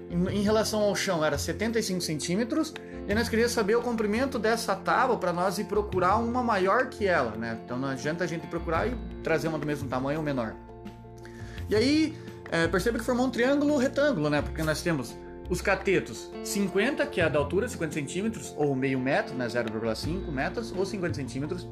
em 0.09 0.41
relação 0.41 0.81
ao 0.81 0.95
chão 0.95 1.23
era 1.23 1.37
75 1.37 2.01
centímetros, 2.01 2.73
e 3.07 3.13
nós 3.13 3.29
queríamos 3.29 3.53
saber 3.53 3.75
o 3.75 3.81
comprimento 3.81 4.39
dessa 4.39 4.75
tábua 4.75 5.17
para 5.17 5.31
nós 5.31 5.59
ir 5.59 5.65
procurar 5.65 6.17
uma 6.17 6.43
maior 6.43 6.87
que 6.87 7.07
ela, 7.07 7.31
né? 7.31 7.59
Então 7.63 7.77
não 7.77 7.89
adianta 7.89 8.23
a 8.23 8.27
gente 8.27 8.47
procurar 8.47 8.87
e 8.87 8.97
trazer 9.23 9.47
uma 9.47 9.59
do 9.59 9.65
mesmo 9.65 9.87
tamanho 9.87 10.19
ou 10.19 10.25
menor. 10.25 10.55
E 11.69 11.75
aí, 11.75 12.17
é, 12.49 12.67
perceba 12.67 12.97
que 12.97 13.03
formou 13.05 13.27
um 13.27 13.29
triângulo 13.29 13.77
retângulo, 13.77 14.29
né? 14.29 14.41
Porque 14.41 14.63
nós 14.63 14.81
temos 14.81 15.15
os 15.49 15.61
catetos 15.61 16.29
50, 16.43 17.05
que 17.07 17.21
é 17.21 17.23
a 17.23 17.29
da 17.29 17.39
altura, 17.39 17.67
50 17.67 17.93
centímetros, 17.93 18.53
ou 18.57 18.75
meio 18.75 18.99
metro, 18.99 19.35
né, 19.35 19.47
0,5 19.47 20.31
metros, 20.31 20.73
ou 20.75 20.85
50 20.85 21.13
centímetros. 21.15 21.67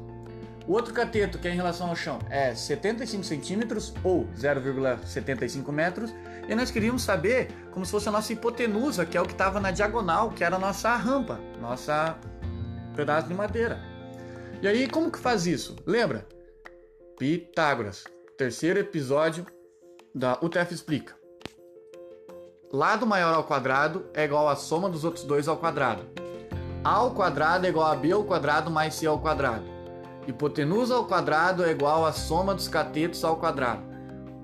O 0.66 0.72
outro 0.72 0.92
cateto, 0.92 1.38
que 1.38 1.46
é 1.46 1.52
em 1.52 1.56
relação 1.56 1.88
ao 1.88 1.96
chão, 1.96 2.18
é 2.28 2.54
75 2.54 3.22
centímetros, 3.22 3.94
ou 4.02 4.26
0,75 4.36 5.70
metros. 5.70 6.12
E 6.48 6.54
nós 6.54 6.70
queríamos 6.70 7.02
saber 7.02 7.48
como 7.70 7.84
se 7.84 7.92
fosse 7.92 8.08
a 8.08 8.12
nossa 8.12 8.32
hipotenusa, 8.32 9.06
que 9.06 9.16
é 9.16 9.20
o 9.20 9.26
que 9.26 9.32
estava 9.32 9.60
na 9.60 9.70
diagonal, 9.70 10.30
que 10.30 10.42
era 10.42 10.56
a 10.56 10.58
nossa 10.58 10.96
rampa, 10.96 11.38
nossa 11.60 12.18
pedaço 12.96 13.28
de 13.28 13.34
madeira. 13.34 13.78
E 14.60 14.66
aí, 14.66 14.88
como 14.88 15.10
que 15.10 15.18
faz 15.18 15.46
isso? 15.46 15.76
Lembra? 15.86 16.26
Pitágoras, 17.18 18.04
terceiro 18.36 18.80
episódio 18.80 19.46
da 20.14 20.38
UTF 20.42 20.74
Explica 20.74 21.25
lado 22.72 23.06
maior 23.06 23.34
ao 23.34 23.44
quadrado 23.44 24.06
é 24.12 24.24
igual 24.24 24.48
à 24.48 24.56
soma 24.56 24.88
dos 24.88 25.04
outros 25.04 25.24
dois 25.24 25.48
ao 25.48 25.56
quadrado. 25.56 26.02
A 26.84 26.90
ao 26.90 27.10
quadrado 27.12 27.66
é 27.66 27.68
igual 27.68 27.90
a 27.90 27.96
b 27.96 28.12
ao 28.12 28.24
quadrado 28.24 28.70
mais 28.70 28.94
c 28.94 29.06
ao 29.06 29.18
quadrado. 29.18 29.64
hipotenusa 30.26 30.94
ao 30.94 31.04
quadrado 31.04 31.64
é 31.64 31.70
igual 31.70 32.04
à 32.04 32.12
soma 32.12 32.54
dos 32.54 32.68
catetos 32.68 33.24
ao 33.24 33.36
quadrado. 33.36 33.82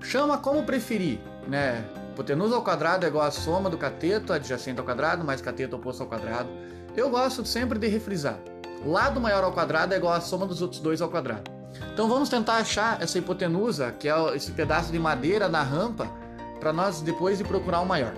Chama 0.01 0.37
como 0.37 0.63
preferir, 0.63 1.19
né? 1.47 1.83
Hipotenusa 2.11 2.55
ao 2.55 2.61
quadrado 2.63 3.05
é 3.05 3.09
igual 3.09 3.25
à 3.25 3.31
soma 3.31 3.69
do 3.69 3.77
cateto 3.77 4.31
adjacente 4.31 4.79
ao 4.79 4.85
quadrado 4.85 5.25
mais 5.25 5.41
cateto 5.41 5.75
oposto 5.75 6.03
ao 6.03 6.09
quadrado. 6.09 6.49
Eu 6.95 7.09
gosto 7.09 7.45
sempre 7.45 7.79
de 7.79 7.87
refrisar. 7.87 8.37
Lado 8.85 9.19
maior 9.19 9.43
ao 9.43 9.51
quadrado 9.51 9.93
é 9.93 9.97
igual 9.97 10.13
à 10.13 10.21
soma 10.21 10.45
dos 10.45 10.61
outros 10.61 10.79
dois 10.79 11.01
ao 11.01 11.09
quadrado. 11.09 11.51
Então 11.93 12.07
vamos 12.07 12.29
tentar 12.29 12.57
achar 12.57 13.01
essa 13.01 13.17
hipotenusa, 13.17 13.91
que 13.91 14.07
é 14.07 14.35
esse 14.35 14.51
pedaço 14.51 14.91
de 14.91 14.99
madeira 14.99 15.49
na 15.49 15.63
rampa, 15.63 16.07
para 16.59 16.73
nós 16.73 17.01
depois 17.01 17.37
de 17.37 17.43
procurar 17.43 17.81
o 17.81 17.85
maior. 17.85 18.13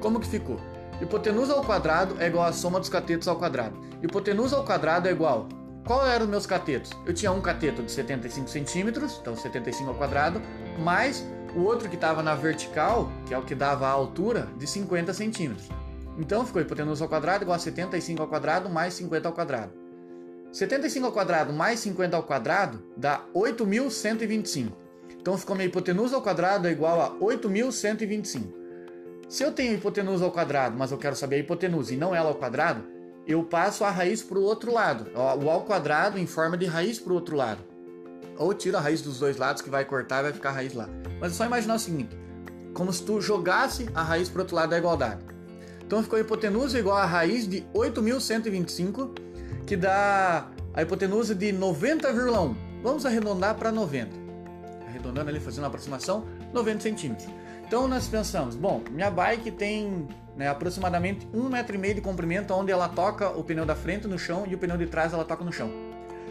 Como 0.00 0.20
que 0.20 0.26
ficou? 0.26 0.58
Hipotenusa 1.00 1.54
ao 1.54 1.64
quadrado 1.64 2.16
é 2.20 2.26
igual 2.26 2.46
à 2.46 2.52
soma 2.52 2.78
dos 2.78 2.88
catetos 2.88 3.26
ao 3.26 3.36
quadrado. 3.36 3.76
Hipotenusa 4.02 4.56
ao 4.56 4.64
quadrado 4.64 5.08
é 5.08 5.10
igual. 5.10 5.48
Qual 5.86 6.06
eram 6.06 6.24
os 6.24 6.30
meus 6.30 6.46
catetos? 6.46 6.90
Eu 7.06 7.14
tinha 7.14 7.32
um 7.32 7.40
cateto 7.40 7.82
de 7.82 7.90
75 7.90 8.48
centímetros, 8.48 9.18
então 9.20 9.34
75 9.34 9.90
ao 9.90 9.96
quadrado, 9.96 10.40
mais 10.78 11.24
o 11.56 11.62
outro 11.62 11.88
que 11.88 11.94
estava 11.94 12.22
na 12.22 12.34
vertical, 12.34 13.10
que 13.26 13.34
é 13.34 13.38
o 13.38 13.42
que 13.42 13.54
dava 13.54 13.86
a 13.86 13.90
altura, 13.90 14.48
de 14.56 14.66
50 14.66 15.12
centímetros. 15.14 15.68
Então 16.18 16.44
ficou 16.44 16.60
hipotenusa 16.60 17.04
ao 17.04 17.08
quadrado 17.08 17.44
igual 17.44 17.56
a 17.56 17.58
75 17.58 18.22
ao 18.22 18.28
quadrado 18.28 18.68
mais 18.68 18.94
50 18.94 19.28
ao 19.28 19.34
quadrado. 19.34 19.72
75 20.52 21.06
ao 21.06 21.12
quadrado 21.12 21.52
mais 21.52 21.80
50 21.80 22.16
ao 22.16 22.22
quadrado 22.22 22.82
dá 22.96 23.22
8.125. 23.34 24.72
Então 25.20 25.36
ficou 25.36 25.54
minha 25.54 25.68
hipotenusa 25.68 26.16
ao 26.16 26.22
quadrado 26.22 26.66
é 26.66 26.70
igual 26.70 27.00
a 27.00 27.10
8.125. 27.18 28.60
Se 29.28 29.44
eu 29.44 29.52
tenho 29.52 29.74
hipotenusa 29.74 30.24
ao 30.24 30.32
quadrado, 30.32 30.76
mas 30.76 30.90
eu 30.90 30.98
quero 30.98 31.14
saber 31.14 31.36
a 31.36 31.38
hipotenusa 31.40 31.94
e 31.94 31.96
não 31.96 32.14
ela 32.14 32.30
ao 32.30 32.34
quadrado, 32.34 32.82
eu 33.26 33.44
passo 33.44 33.84
a 33.84 33.90
raiz 33.90 34.22
para 34.22 34.38
o 34.38 34.42
outro 34.42 34.72
lado. 34.72 35.06
O 35.14 35.50
ao 35.50 35.62
quadrado 35.62 36.18
em 36.18 36.26
forma 36.26 36.56
de 36.56 36.66
raiz 36.66 36.98
para 36.98 37.12
o 37.12 37.14
outro 37.14 37.36
lado. 37.36 37.60
Ou 38.36 38.54
tiro 38.54 38.76
a 38.76 38.80
raiz 38.80 39.02
dos 39.02 39.18
dois 39.18 39.36
lados 39.36 39.62
que 39.62 39.70
vai 39.70 39.84
cortar 39.84 40.20
e 40.20 40.22
vai 40.24 40.32
ficar 40.32 40.48
a 40.48 40.52
raiz 40.52 40.74
lá. 40.74 40.88
Mas 41.20 41.32
é 41.32 41.34
só 41.36 41.44
imaginar 41.44 41.74
o 41.74 41.78
seguinte: 41.78 42.16
como 42.72 42.92
se 42.92 43.02
tu 43.02 43.20
jogasse 43.20 43.88
a 43.94 44.02
raiz 44.02 44.28
para 44.28 44.38
o 44.38 44.42
outro 44.42 44.56
lado 44.56 44.70
da 44.70 44.78
igualdade. 44.78 45.22
Então 45.84 46.02
ficou 46.02 46.16
a 46.16 46.20
hipotenusa 46.20 46.78
igual 46.78 46.96
a 46.96 47.04
raiz 47.04 47.46
de 47.46 47.62
8.125, 47.74 49.10
que 49.66 49.76
dá 49.76 50.48
a 50.72 50.82
hipotenusa 50.82 51.34
de 51.34 51.52
90,1. 51.52 52.56
Vamos 52.82 53.04
arredondar 53.04 53.56
para 53.56 53.70
90. 53.70 54.19
Arredondando 55.00 55.30
ali, 55.30 55.40
fazendo 55.40 55.64
uma 55.64 55.68
aproximação, 55.68 56.24
90 56.52 56.80
centímetros. 56.80 57.28
Então 57.66 57.86
nós 57.88 58.06
pensamos, 58.08 58.54
bom, 58.54 58.82
minha 58.90 59.10
bike 59.10 59.50
tem 59.50 60.08
né, 60.36 60.48
aproximadamente 60.48 61.28
um 61.32 61.48
metro 61.48 61.74
e 61.74 61.78
meio 61.78 61.94
de 61.94 62.00
comprimento, 62.00 62.52
onde 62.52 62.72
ela 62.72 62.88
toca 62.88 63.28
o 63.28 63.44
pneu 63.44 63.64
da 63.64 63.74
frente 63.74 64.06
no 64.06 64.18
chão 64.18 64.44
e 64.46 64.54
o 64.54 64.58
pneu 64.58 64.76
de 64.76 64.86
trás 64.86 65.12
ela 65.12 65.24
toca 65.24 65.44
no 65.44 65.52
chão. 65.52 65.70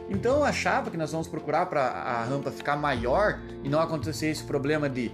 Então 0.10 0.44
a 0.44 0.52
chapa 0.52 0.90
que 0.90 0.98
nós 0.98 1.12
vamos 1.12 1.28
procurar 1.28 1.68
para 1.68 1.82
a 1.82 2.24
rampa 2.24 2.52
ficar 2.52 2.76
maior 2.76 3.40
e 3.64 3.70
não 3.70 3.80
acontecer 3.80 4.28
esse 4.28 4.44
problema 4.44 4.90
de 4.90 5.12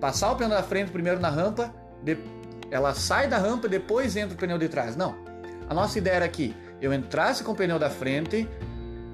passar 0.00 0.32
o 0.32 0.36
pneu 0.36 0.50
da 0.50 0.62
frente 0.62 0.90
primeiro 0.90 1.20
na 1.20 1.28
rampa, 1.28 1.74
de, 2.02 2.16
ela 2.70 2.94
sai 2.94 3.28
da 3.28 3.38
rampa 3.38 3.66
e 3.66 3.70
depois 3.70 4.16
entra 4.16 4.34
o 4.34 4.38
pneu 4.38 4.58
de 4.58 4.68
trás. 4.68 4.96
Não. 4.96 5.14
A 5.68 5.74
nossa 5.74 5.98
ideia 5.98 6.14
era 6.14 6.28
que 6.28 6.54
eu 6.80 6.92
entrasse 6.92 7.42
com 7.42 7.52
o 7.52 7.54
pneu 7.54 7.78
da 7.78 7.90
frente, 7.90 8.48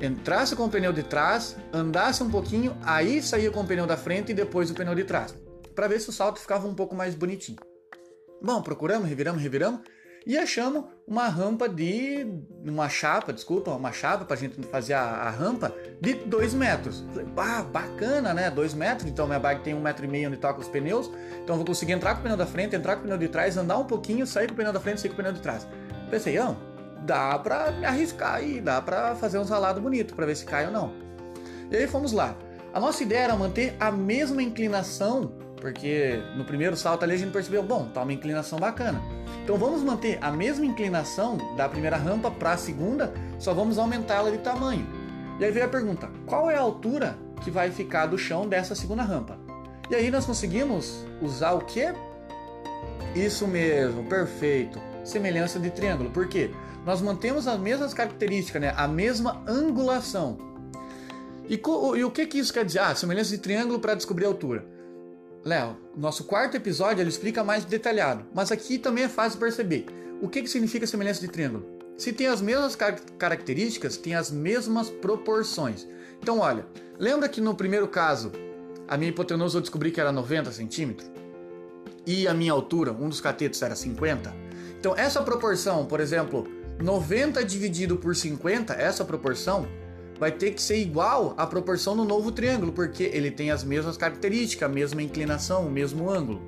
entrasse 0.03 0.55
com 0.57 0.65
o 0.65 0.69
pneu 0.69 0.93
de 0.93 1.03
trás, 1.03 1.57
andasse 1.73 2.23
um 2.23 2.31
pouquinho, 2.31 2.77
aí 2.83 3.23
saía 3.23 3.51
com 3.51 3.61
o 3.61 3.67
pneu 3.67 3.87
da 3.87 3.97
frente 3.97 4.33
e 4.33 4.35
depois 4.35 4.71
o 4.71 4.75
pneu 4.75 4.95
de 4.95 5.05
trás 5.05 5.35
para 5.75 5.89
ver 5.89 6.01
se 6.01 6.09
o 6.09 6.13
salto 6.13 6.39
ficava 6.39 6.67
um 6.67 6.75
pouco 6.75 6.95
mais 6.95 7.15
bonitinho. 7.15 7.59
Bom, 8.41 8.61
procuramos, 8.63 9.09
reviramos, 9.09 9.41
reviramos 9.41 9.81
e 10.27 10.39
achamos 10.39 10.85
uma 11.07 11.27
rampa 11.29 11.69
de. 11.69 12.27
uma 12.65 12.89
chapa, 12.89 13.33
desculpa, 13.33 13.73
uma 13.73 13.93
chapa 13.93 14.25
para 14.25 14.37
a 14.37 14.39
gente 14.39 14.61
fazer 14.67 14.95
a, 14.95 15.03
a, 15.03 15.31
rampa 15.31 15.75
de 16.01 16.15
2 16.15 16.55
metros. 16.55 17.05
Falei, 17.11 17.27
bah, 17.27 17.63
bacana, 17.63 18.33
né? 18.33 18.51
2 18.51 18.75
metros, 18.75 19.11
então 19.11 19.27
minha 19.27 19.39
bike 19.39 19.63
tem 19.63 19.75
um 19.75 19.81
metro 19.81 20.05
e 20.05 20.09
meio 20.09 20.29
onde 20.29 20.37
toca 20.37 20.61
os 20.61 20.69
pneus, 20.69 21.11
então 21.43 21.57
vou 21.57 21.65
conseguir 21.65 21.93
entrar 21.93 22.15
com 22.15 22.21
o 22.21 22.23
pneu 22.23 22.37
da 22.37 22.47
frente, 22.47 22.77
entrar 22.77 22.97
com 22.97 23.03
o 23.03 23.05
pneu 23.05 23.19
de 23.19 23.29
trás, 23.29 23.57
andar 23.57 23.79
um 23.79 23.85
pouquinho, 23.85 24.27
sair 24.27 24.47
com 24.47 24.55
o 24.55 24.57
pneu 24.57 24.73
da 24.73 24.81
frente, 24.81 25.01
sair 25.01 25.11
com 25.11 25.15
o 25.15 25.17
pneu 25.17 25.33
de 25.33 25.41
trás. 25.41 25.67
Pensei, 26.11 26.37
ah, 26.39 26.55
dá 27.05 27.39
para 27.39 27.71
me 27.73 27.85
arriscar 27.85 28.35
aí, 28.35 28.61
dá 28.61 28.81
para 28.81 29.15
fazer 29.17 29.39
um 29.39 29.45
salado 29.45 29.81
bonito 29.81 30.15
para 30.15 30.27
ver 30.27 30.37
se 30.37 30.45
cai 30.45 30.67
ou 30.67 30.73
não. 30.73 30.93
E 31.71 31.77
aí 31.77 31.87
fomos 31.87 32.13
lá. 32.13 32.35
A 32.73 32.81
nossa 32.81 33.03
ideia 33.03 33.25
era 33.25 33.37
manter 33.37 33.77
a 33.79 33.91
mesma 33.91 34.43
inclinação 34.43 35.33
porque 35.63 36.21
no 36.37 36.45
primeiro 36.45 36.77
salto 36.77 37.05
ali 37.05 37.15
a 37.15 37.17
gente 37.17 37.31
percebeu, 37.31 37.63
bom, 37.63 37.89
tá 37.95 38.03
uma 38.03 38.13
inclinação 38.13 38.59
bacana. 38.59 39.01
Então 39.45 39.57
vamos 39.57 39.81
manter 39.81 40.19
a 40.21 40.29
mesma 40.33 40.67
inclinação 40.67 41.39
da 41.57 41.69
primeira 41.69 41.97
rampa 41.97 42.33
para 42.33 42.55
a 42.55 42.57
segunda, 42.57 43.15
só 43.39 43.55
vamos 43.55 43.79
aumentá-la 43.79 44.31
de 44.31 44.39
tamanho. 44.39 44.85
E 45.39 45.45
aí 45.45 45.53
veio 45.53 45.65
a 45.65 45.69
pergunta: 45.69 46.11
qual 46.27 46.51
é 46.51 46.57
a 46.57 46.61
altura 46.61 47.17
que 47.45 47.51
vai 47.51 47.71
ficar 47.71 48.07
do 48.07 48.19
chão 48.19 48.49
dessa 48.49 48.75
segunda 48.75 49.05
rampa? 49.05 49.39
E 49.89 49.95
aí 49.95 50.11
nós 50.11 50.27
conseguimos 50.27 51.07
usar 51.21 51.53
o 51.53 51.61
que? 51.61 51.95
Isso 53.15 53.47
mesmo, 53.47 54.03
perfeito. 54.05 54.81
Semelhança 55.05 55.59
de 55.59 55.71
triângulo. 55.71 56.11
Por 56.11 56.29
quê? 56.29 56.51
Nós 56.85 57.01
mantemos 57.01 57.47
as 57.47 57.59
mesmas 57.59 57.95
características, 57.95 58.61
né? 58.63 58.75
a 58.77 58.87
mesma 58.89 59.43
angulação. 59.47 60.39
E, 61.49 61.61
e 61.97 62.05
o 62.05 62.11
que, 62.11 62.27
que 62.27 62.39
isso 62.39 62.53
quer 62.53 62.65
dizer? 62.65 62.81
Ah, 62.81 62.95
semelhança 62.95 63.31
de 63.31 63.39
triângulo 63.39 63.79
para 63.79 63.95
descobrir 63.95 64.25
a 64.25 64.29
altura. 64.29 64.65
Léo, 65.45 65.77
nosso 65.97 66.25
quarto 66.25 66.57
episódio 66.57 67.03
ele 67.03 67.11
explica 67.11 67.43
mais 67.43 67.65
detalhado, 67.65 68.25
mas 68.33 68.53
aqui 68.53 68.79
também 68.79 69.05
é 69.05 69.09
fácil 69.09 69.41
perceber. 69.41 69.87
O 70.21 70.29
que, 70.29 70.41
que 70.41 70.49
significa 70.49 70.87
semelhança 70.87 71.21
de 71.21 71.29
triângulo? 71.29 71.67
Se 71.97 72.13
tem 72.13 72.29
as 72.29 72.41
mesmas 72.41 72.77
car 72.77 72.99
características, 73.19 73.97
tem 73.97 74.15
as 74.15 74.31
mesmas 74.31 74.89
proporções. 74.89 75.87
Então, 76.21 76.39
olha, 76.39 76.65
lembra 76.99 77.29
que 77.29 77.41
no 77.41 77.57
primeiro 77.57 77.89
caso, 77.89 78.31
a 78.87 78.97
minha 78.97 79.11
hipotenusa 79.11 79.59
eu 79.59 79.61
descobri 79.61 79.91
que 79.91 80.01
era 80.01 80.13
90 80.13 80.53
centímetros? 80.53 81.11
E 82.07 82.27
a 82.27 82.35
minha 82.35 82.53
altura, 82.53 82.93
um 82.93 83.09
dos 83.09 83.21
catetos 83.21 83.61
era 83.63 83.75
50? 83.75 84.42
Então, 84.83 84.97
essa 84.97 85.23
proporção, 85.23 85.87
por 85.87 86.01
exemplo, 86.01 86.45
90 86.83 87.45
dividido 87.45 87.97
por 87.97 88.17
50, 88.17 88.75
essa 88.75 89.05
proporção 89.05 89.65
vai 90.19 90.33
ter 90.33 90.51
que 90.51 90.61
ser 90.61 90.77
igual 90.77 91.35
à 91.39 91.47
proporção 91.47 91.97
do 91.97 92.05
novo 92.05 92.33
triângulo, 92.33 92.73
porque 92.73 93.05
ele 93.05 93.31
tem 93.31 93.53
as 93.53 93.63
mesmas 93.63 93.97
características, 93.97 94.69
a 94.69 94.73
mesma 94.73 95.01
inclinação, 95.01 95.69
o 95.69 95.71
mesmo 95.71 96.11
ângulo. 96.11 96.43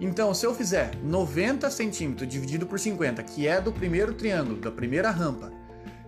Então, 0.00 0.32
se 0.32 0.46
eu 0.46 0.54
fizer 0.54 0.92
90 1.02 1.68
centímetros 1.68 2.28
dividido 2.28 2.66
por 2.66 2.78
50, 2.78 3.20
que 3.24 3.48
é 3.48 3.60
do 3.60 3.72
primeiro 3.72 4.14
triângulo, 4.14 4.58
da 4.58 4.70
primeira 4.70 5.10
rampa, 5.10 5.50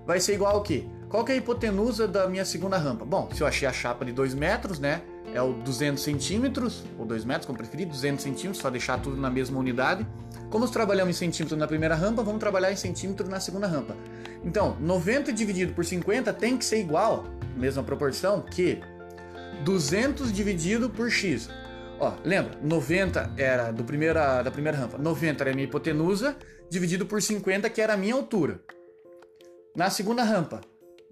vai 0.06 0.20
ser 0.20 0.34
igual 0.34 0.54
ao 0.54 0.62
quê? 0.62 0.84
Qual 1.08 1.24
que 1.24 1.32
é 1.32 1.34
a 1.34 1.38
hipotenusa 1.38 2.06
da 2.06 2.28
minha 2.28 2.44
segunda 2.44 2.78
rampa? 2.78 3.04
Bom, 3.04 3.28
se 3.34 3.40
eu 3.40 3.48
achei 3.48 3.66
a 3.66 3.72
chapa 3.72 4.04
de 4.04 4.12
2 4.12 4.32
metros, 4.32 4.78
né? 4.78 5.02
É 5.34 5.42
o 5.42 5.52
200 5.52 6.02
centímetros, 6.02 6.82
ou 6.98 7.04
2 7.04 7.24
metros, 7.24 7.46
como 7.46 7.58
preferir, 7.58 7.86
200 7.86 8.22
centímetros, 8.22 8.58
só 8.58 8.70
deixar 8.70 9.00
tudo 9.00 9.16
na 9.16 9.30
mesma 9.30 9.58
unidade. 9.58 10.06
Como 10.50 10.64
nós 10.64 10.70
trabalhamos 10.70 11.16
em 11.16 11.18
centímetros 11.18 11.58
na 11.58 11.66
primeira 11.66 11.94
rampa, 11.94 12.22
vamos 12.22 12.40
trabalhar 12.40 12.72
em 12.72 12.76
centímetros 12.76 13.28
na 13.28 13.38
segunda 13.38 13.66
rampa. 13.66 13.94
Então, 14.44 14.76
90 14.80 15.32
dividido 15.32 15.74
por 15.74 15.84
50 15.84 16.32
tem 16.32 16.56
que 16.56 16.64
ser 16.64 16.80
igual, 16.80 17.24
mesma 17.56 17.82
proporção, 17.82 18.40
que 18.40 18.80
200 19.64 20.32
dividido 20.32 20.88
por 20.88 21.10
x. 21.10 21.48
Ó, 22.00 22.14
lembra, 22.24 22.58
90 22.62 23.34
era 23.36 23.72
do 23.72 23.84
primeira, 23.84 24.42
da 24.42 24.50
primeira 24.50 24.78
rampa, 24.78 24.96
90 24.96 25.42
era 25.42 25.50
a 25.50 25.54
minha 25.54 25.66
hipotenusa, 25.66 26.36
dividido 26.70 27.04
por 27.04 27.20
50, 27.20 27.68
que 27.68 27.80
era 27.80 27.94
a 27.94 27.96
minha 27.96 28.14
altura. 28.14 28.60
Na 29.76 29.90
segunda 29.90 30.22
rampa, 30.22 30.60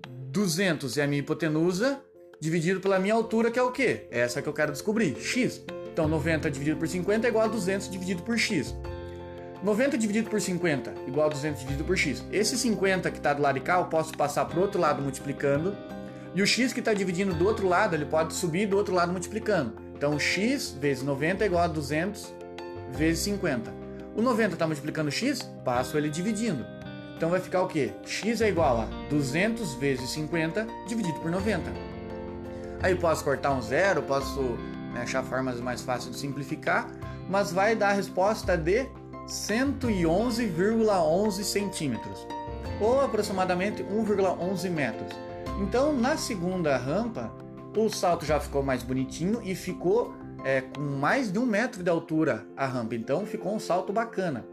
200 0.09 0.97
é 0.97 1.03
a 1.03 1.07
minha 1.07 1.21
hipotenusa, 1.21 2.01
dividido 2.41 2.81
pela 2.81 2.99
minha 2.99 3.15
altura, 3.15 3.51
que 3.51 3.59
é 3.59 3.63
o 3.63 3.73
quê? 3.73 4.07
É 4.11 4.21
essa 4.21 4.43
que 4.43 4.49
eu 4.49 4.53
quero 4.53 4.73
descobrir, 4.73 5.17
x. 5.21 5.63
Então, 5.93 6.07
90 6.07 6.51
dividido 6.51 6.77
por 6.77 6.87
50 6.87 7.27
é 7.27 7.31
igual 7.31 7.45
a 7.45 7.49
200 7.49 7.91
dividido 7.91 8.23
por 8.23 8.39
x. 8.39 8.75
90 9.63 9.97
dividido 9.97 10.29
por 10.29 10.41
50 10.41 10.95
igual 11.07 11.27
a 11.27 11.31
200 11.31 11.61
dividido 11.61 11.85
por 11.85 11.97
x. 11.97 12.23
Esse 12.31 12.59
50 12.59 13.11
que 13.11 13.17
está 13.17 13.33
do 13.33 13.43
lado 13.43 13.55
de 13.55 13.61
cá, 13.61 13.79
eu 13.79 13.87
posso 13.87 14.17
passar 14.17 14.45
para 14.45 14.59
o 14.59 14.63
outro 14.63 14.81
lado 14.81 15.03
multiplicando. 15.03 15.77
E 16.35 16.43
o 16.43 16.47
x 16.47 16.73
que 16.73 16.81
está 16.81 16.93
dividindo 16.93 17.33
do 17.33 17.47
outro 17.47 17.67
lado, 17.67 17.97
ele 17.97 18.05
pode 18.05 18.35
subir 18.35 18.67
do 18.67 18.77
outro 18.77 18.95
lado 18.95 19.11
multiplicando. 19.11 19.73
Então, 19.95 20.19
x 20.19 20.77
vezes 20.79 21.03
90 21.03 21.45
é 21.45 21.47
igual 21.47 21.65
a 21.65 21.69
200 21.69 22.35
vezes 22.93 23.21
50. 23.25 23.73
O 24.15 24.23
90 24.23 24.53
está 24.53 24.67
multiplicando 24.67 25.11
x, 25.11 25.43
passo 25.65 25.97
ele 25.97 26.11
dividindo. 26.11 26.65
Então 27.17 27.31
vai 27.31 27.41
ficar 27.41 27.63
o 27.63 27.67
quê? 27.67 27.93
x 28.05 28.43
é 28.43 28.49
igual 28.49 28.83
a 28.83 28.85
200 29.09 29.75
vezes 29.75 30.11
50 30.11 30.67
dividido 30.87 31.19
por 31.21 31.31
90. 31.31 31.96
Aí 32.87 32.95
posso 32.95 33.25
cortar 33.25 33.53
um 33.53 33.61
zero, 33.61 34.01
posso 34.01 34.41
né, 34.95 35.01
achar 35.03 35.25
formas 35.25 35.59
mais 35.59 35.83
fáceis 35.83 36.15
de 36.15 36.21
simplificar, 36.21 36.89
mas 37.29 37.51
vai 37.51 37.75
dar 37.75 37.89
a 37.89 37.95
resposta 37.95 38.57
de 38.57 38.87
111,11 39.27 41.43
centímetros, 41.43 42.25
ou 42.81 43.01
aproximadamente 43.01 43.83
1,11 43.83 44.71
metros. 44.71 45.13
Então, 45.61 45.93
na 45.93 46.17
segunda 46.17 46.77
rampa, 46.77 47.33
o 47.77 47.89
salto 47.89 48.25
já 48.25 48.39
ficou 48.39 48.63
mais 48.63 48.85
bonitinho 48.85 49.41
e 49.43 49.57
ficou 49.57 50.15
é, 50.45 50.61
com 50.61 50.81
mais 50.81 51.33
de 51.33 51.41
um 51.41 51.45
metro 51.45 51.83
de 51.83 51.91
altura 51.91 52.47
a 52.57 52.67
rampa. 52.67 52.95
Então, 52.95 53.27
ficou 53.27 53.53
um 53.53 53.59
salto 53.59 53.93
bacana. 53.93 54.47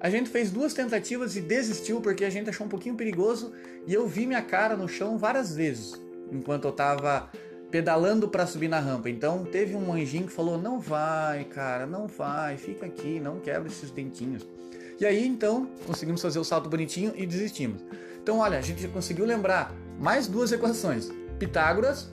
A 0.00 0.10
gente 0.10 0.28
fez 0.28 0.50
duas 0.50 0.74
tentativas 0.74 1.36
e 1.36 1.40
desistiu 1.40 2.00
porque 2.00 2.24
a 2.24 2.30
gente 2.30 2.50
achou 2.50 2.66
um 2.66 2.68
pouquinho 2.68 2.96
perigoso 2.96 3.52
e 3.86 3.94
eu 3.94 4.08
vi 4.08 4.26
minha 4.26 4.42
cara 4.42 4.76
no 4.76 4.88
chão 4.88 5.16
várias 5.16 5.54
vezes. 5.54 6.04
enquanto 6.32 6.64
eu 6.64 6.72
tava 6.72 7.30
pedalando 7.70 8.28
para 8.28 8.46
subir 8.46 8.68
na 8.68 8.78
rampa. 8.78 9.10
Então 9.10 9.44
teve 9.44 9.74
um 9.74 9.92
anjinho 9.92 10.26
que 10.26 10.32
falou: 10.32 10.58
"Não 10.58 10.80
vai, 10.80 11.44
cara, 11.44 11.86
não 11.86 12.06
vai, 12.06 12.56
fica 12.56 12.86
aqui, 12.86 13.20
não 13.20 13.40
quebra 13.40 13.68
esses 13.68 13.90
dentinhos". 13.90 14.46
E 14.98 15.04
aí 15.04 15.26
então 15.26 15.68
conseguimos 15.86 16.22
fazer 16.22 16.38
o 16.38 16.44
salto 16.44 16.68
bonitinho 16.68 17.12
e 17.16 17.26
desistimos. 17.26 17.82
Então 18.22 18.38
olha, 18.38 18.58
a 18.58 18.62
gente 18.62 18.82
já 18.82 18.88
conseguiu 18.88 19.24
lembrar 19.24 19.72
mais 19.98 20.26
duas 20.26 20.52
equações. 20.52 21.10
Pitágoras 21.38 22.10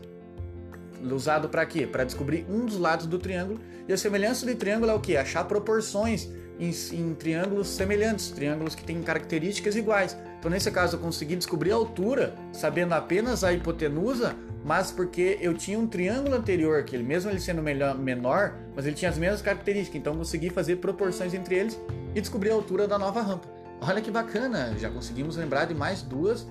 usado 1.12 1.50
para 1.50 1.66
quê? 1.66 1.86
Para 1.86 2.04
descobrir 2.04 2.46
um 2.50 2.66
dos 2.66 2.78
lados 2.78 3.06
do 3.06 3.20
triângulo. 3.20 3.60
E 3.88 3.94
a 3.94 3.98
semelhança 3.98 4.46
de 4.46 4.56
triângulo 4.56 4.92
é 4.92 4.94
o 4.94 5.00
que? 5.00 5.18
Achar 5.18 5.44
proporções 5.46 6.30
em, 6.60 6.72
em, 6.94 7.14
triângulos 7.14 7.68
semelhantes, 7.68 8.30
triângulos 8.30 8.76
que 8.76 8.84
têm 8.84 9.02
características 9.02 9.76
iguais. 9.76 10.16
Então, 10.40 10.50
nesse 10.50 10.70
caso, 10.72 10.96
eu 10.96 11.00
consegui 11.00 11.36
descobrir 11.36 11.72
a 11.72 11.76
altura, 11.76 12.36
sabendo 12.52 12.94
apenas 12.94 13.44
a 13.44 13.52
hipotenusa, 13.52 14.36
mas 14.64 14.92
porque 14.92 15.38
eu 15.42 15.54
tinha 15.54 15.78
um 15.78 15.86
triângulo 15.86 16.36
anterior, 16.36 16.84
que 16.84 16.96
ele, 16.96 17.04
mesmo 17.04 17.30
ele 17.30 17.40
sendo 17.40 17.62
melhor, 17.62 17.98
menor, 17.98 18.56
mas 18.76 18.86
ele 18.86 18.96
tinha 18.96 19.10
as 19.10 19.18
mesmas 19.18 19.42
características. 19.42 20.00
Então, 20.00 20.14
eu 20.14 20.20
consegui 20.20 20.50
fazer 20.50 20.78
proporções 20.78 21.34
entre 21.34 21.56
eles 21.56 21.80
e 22.16 22.22
descobrir 22.22 22.52
a 22.52 22.54
altura 22.54 22.88
da 22.88 22.98
nova 22.98 23.22
rampa. 23.22 23.48
Olha 23.82 24.02
que 24.02 24.10
bacana! 24.10 24.74
Já 24.80 24.90
conseguimos 24.90 25.36
lembrar 25.36 25.66
de 25.66 25.74
mais 25.74 26.02
duas 26.02 26.48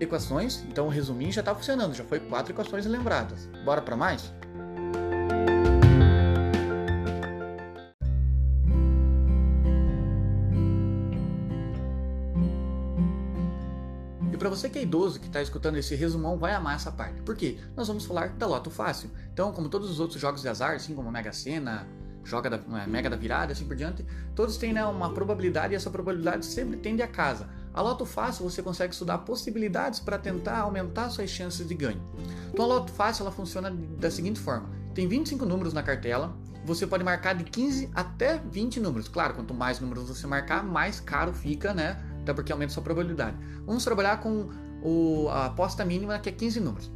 equações. 0.00 0.64
Então, 0.68 0.86
o 0.86 0.88
resuminho 0.88 1.30
já 1.32 1.40
está 1.40 1.54
funcionando. 1.54 1.94
Já 1.94 2.04
foi 2.04 2.20
quatro 2.20 2.52
equações 2.52 2.86
lembradas. 2.86 3.46
Bora 3.64 3.82
para 3.82 3.96
mais? 3.96 4.32
Para 14.38 14.48
você 14.48 14.68
que 14.68 14.78
é 14.78 14.82
idoso 14.82 15.20
que 15.20 15.26
está 15.26 15.42
escutando 15.42 15.76
esse 15.76 15.94
resumão, 15.94 16.38
vai 16.38 16.54
amar 16.54 16.76
essa 16.76 16.90
parte. 16.90 17.20
Por 17.22 17.36
quê? 17.36 17.58
Nós 17.76 17.88
vamos 17.88 18.06
falar 18.06 18.30
da 18.30 18.46
Loto 18.46 18.70
Fácil. 18.70 19.10
Então, 19.32 19.52
como 19.52 19.68
todos 19.68 19.90
os 19.90 20.00
outros 20.00 20.20
jogos 20.20 20.42
de 20.42 20.48
azar, 20.48 20.74
assim 20.74 20.94
como 20.94 21.10
Mega 21.10 21.32
Sena, 21.32 21.86
Joga 22.28 22.50
da, 22.50 22.60
é, 22.78 22.86
Mega 22.86 23.08
da 23.08 23.16
Virada, 23.16 23.52
assim 23.52 23.64
por 23.64 23.74
diante, 23.74 24.04
todos 24.34 24.58
têm 24.58 24.72
né, 24.72 24.84
uma 24.84 25.14
probabilidade 25.14 25.72
e 25.72 25.76
essa 25.76 25.90
probabilidade 25.90 26.44
sempre 26.44 26.76
tende 26.76 27.00
a 27.00 27.08
casa. 27.08 27.48
A 27.72 27.80
Loto 27.80 28.04
Fácil 28.04 28.44
você 28.44 28.62
consegue 28.62 28.92
estudar 28.92 29.18
possibilidades 29.18 29.98
para 29.98 30.18
tentar 30.18 30.58
aumentar 30.58 31.08
suas 31.08 31.30
chances 31.30 31.66
de 31.66 31.74
ganho. 31.74 32.02
Então 32.52 32.66
a 32.66 32.68
Loto 32.68 32.92
Fácil 32.92 33.22
ela 33.22 33.32
funciona 33.32 33.70
da 33.70 34.10
seguinte 34.10 34.38
forma: 34.38 34.68
tem 34.94 35.08
25 35.08 35.46
números 35.46 35.72
na 35.72 35.82
cartela, 35.82 36.36
você 36.66 36.86
pode 36.86 37.02
marcar 37.02 37.34
de 37.34 37.44
15 37.44 37.90
até 37.94 38.36
20 38.36 38.78
números. 38.78 39.08
Claro, 39.08 39.32
quanto 39.32 39.54
mais 39.54 39.80
números 39.80 40.08
você 40.08 40.26
marcar, 40.26 40.62
mais 40.62 41.00
caro 41.00 41.32
fica, 41.32 41.72
né? 41.72 41.96
Até 42.28 42.34
porque 42.34 42.52
aumenta 42.52 42.72
sua 42.72 42.82
probabilidade. 42.82 43.36
Vamos 43.64 43.82
trabalhar 43.84 44.18
com 44.18 44.50
o, 44.82 45.28
a 45.30 45.46
aposta 45.46 45.82
mínima, 45.84 46.18
que 46.18 46.28
é 46.28 46.32
15 46.32 46.60
números. 46.60 46.92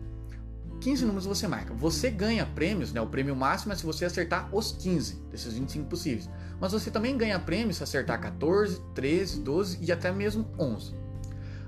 15 0.80 1.04
números 1.06 1.24
você 1.24 1.48
marca. 1.48 1.72
Você 1.72 2.10
ganha 2.10 2.44
prêmios, 2.44 2.92
né? 2.92 3.00
O 3.00 3.06
prêmio 3.06 3.34
máximo 3.34 3.72
é 3.72 3.76
se 3.76 3.86
você 3.86 4.04
acertar 4.04 4.54
os 4.54 4.72
15 4.72 5.14
desses 5.30 5.54
25 5.54 5.88
possíveis. 5.88 6.28
Mas 6.60 6.72
você 6.72 6.90
também 6.90 7.16
ganha 7.16 7.38
prêmios 7.38 7.76
se 7.76 7.82
acertar 7.82 8.20
14, 8.20 8.80
13, 8.94 9.40
12 9.40 9.78
e 9.80 9.90
até 9.90 10.12
mesmo 10.12 10.46
11. 10.58 10.94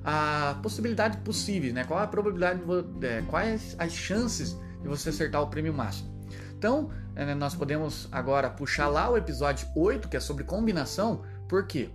A 0.04 0.59
possibilidade 0.62 1.18
possível, 1.18 1.73
né? 1.73 1.85
Qual 1.85 1.99
a 1.99 2.06
probabilidade, 2.06 2.61
é, 3.02 3.23
quais 3.23 3.75
as 3.78 3.92
chances 3.92 4.59
de 4.83 4.88
você 4.88 5.09
acertar 5.09 5.40
o 5.40 5.47
prêmio 5.47 5.73
máximo? 5.73 6.12
Então, 6.59 6.90
é, 7.16 7.35
nós 7.35 7.54
podemos 7.54 8.09
agora 8.12 8.50
puxar 8.50 8.88
lá 8.88 9.09
o 9.09 9.16
episódio 9.16 9.66
8, 9.75 10.09
que 10.09 10.16
é 10.16 10.21
sobre 10.21 10.44
combinação, 10.44 11.23
por 11.49 11.66
quê? 11.66 11.90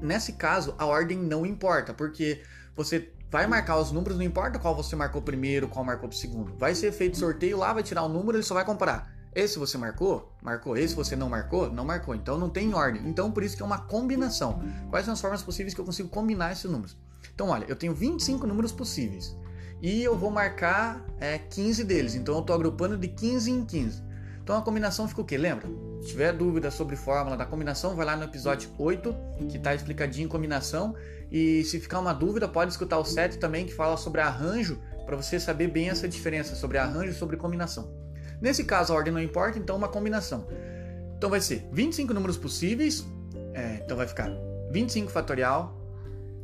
Nesse 0.00 0.32
caso, 0.34 0.74
a 0.78 0.86
ordem 0.86 1.18
não 1.18 1.44
importa, 1.44 1.94
porque 1.94 2.42
você 2.76 3.12
vai 3.30 3.46
marcar 3.46 3.78
os 3.78 3.90
números, 3.90 4.16
não 4.16 4.24
importa 4.24 4.58
qual 4.58 4.74
você 4.74 4.94
marcou 4.94 5.20
primeiro, 5.20 5.68
qual 5.68 5.84
marcou 5.84 6.10
segundo. 6.12 6.56
Vai 6.56 6.74
ser 6.74 6.92
feito 6.92 7.18
sorteio 7.18 7.58
lá, 7.58 7.72
vai 7.72 7.82
tirar 7.82 8.02
o 8.02 8.08
número, 8.08 8.36
ele 8.36 8.44
só 8.44 8.54
vai 8.54 8.64
comparar. 8.64 9.12
Esse 9.34 9.58
você 9.58 9.76
marcou? 9.76 10.32
Marcou. 10.40 10.76
Esse 10.76 10.94
você 10.94 11.16
não 11.16 11.28
marcou? 11.28 11.68
Não 11.70 11.84
marcou. 11.84 12.14
Então 12.14 12.38
não 12.38 12.48
tem 12.48 12.72
ordem. 12.72 13.02
Então 13.08 13.32
por 13.32 13.42
isso 13.42 13.56
que 13.56 13.62
é 13.62 13.66
uma 13.66 13.78
combinação. 13.78 14.62
Quais 14.88 15.04
são 15.04 15.12
as 15.12 15.20
formas 15.20 15.42
possíveis 15.42 15.74
que 15.74 15.80
eu 15.80 15.84
consigo 15.84 16.08
combinar 16.08 16.52
esses 16.52 16.70
números? 16.70 16.96
Então 17.34 17.48
olha, 17.48 17.64
eu 17.68 17.74
tenho 17.74 17.92
25 17.92 18.46
números 18.46 18.70
possíveis. 18.70 19.36
E 19.82 20.02
eu 20.02 20.16
vou 20.16 20.30
marcar 20.30 21.04
é, 21.18 21.36
15 21.36 21.82
deles. 21.82 22.14
Então 22.14 22.36
eu 22.36 22.40
estou 22.42 22.54
agrupando 22.54 22.96
de 22.96 23.08
15 23.08 23.50
em 23.50 23.64
15. 23.64 24.03
Então 24.44 24.58
a 24.58 24.62
combinação 24.62 25.08
fica 25.08 25.22
o 25.22 25.24
quê? 25.24 25.38
Lembra? 25.38 25.66
Se 26.02 26.08
tiver 26.08 26.30
dúvida 26.34 26.70
sobre 26.70 26.96
fórmula 26.96 27.34
da 27.34 27.46
combinação, 27.46 27.96
vai 27.96 28.04
lá 28.04 28.14
no 28.14 28.24
episódio 28.24 28.68
8, 28.78 29.16
que 29.48 29.56
está 29.56 29.74
explicadinho 29.74 30.26
em 30.26 30.28
combinação. 30.28 30.94
E 31.32 31.64
se 31.64 31.80
ficar 31.80 31.98
uma 31.98 32.12
dúvida, 32.12 32.46
pode 32.46 32.70
escutar 32.70 32.98
o 32.98 33.04
7 33.06 33.38
também, 33.38 33.64
que 33.64 33.72
fala 33.72 33.96
sobre 33.96 34.20
arranjo, 34.20 34.78
para 35.06 35.16
você 35.16 35.40
saber 35.40 35.68
bem 35.68 35.88
essa 35.88 36.06
diferença 36.06 36.54
sobre 36.54 36.76
arranjo 36.76 37.12
e 37.12 37.14
sobre 37.14 37.38
combinação. 37.38 37.90
Nesse 38.38 38.64
caso, 38.64 38.92
a 38.92 38.96
ordem 38.96 39.14
não 39.14 39.20
importa, 39.20 39.58
então 39.58 39.76
uma 39.76 39.88
combinação. 39.88 40.46
Então 41.16 41.30
vai 41.30 41.40
ser 41.40 41.66
25 41.72 42.12
números 42.12 42.36
possíveis, 42.36 43.02
é, 43.54 43.80
então 43.82 43.96
vai 43.96 44.06
ficar 44.06 44.30
25 44.70 45.10
fatorial 45.10 45.74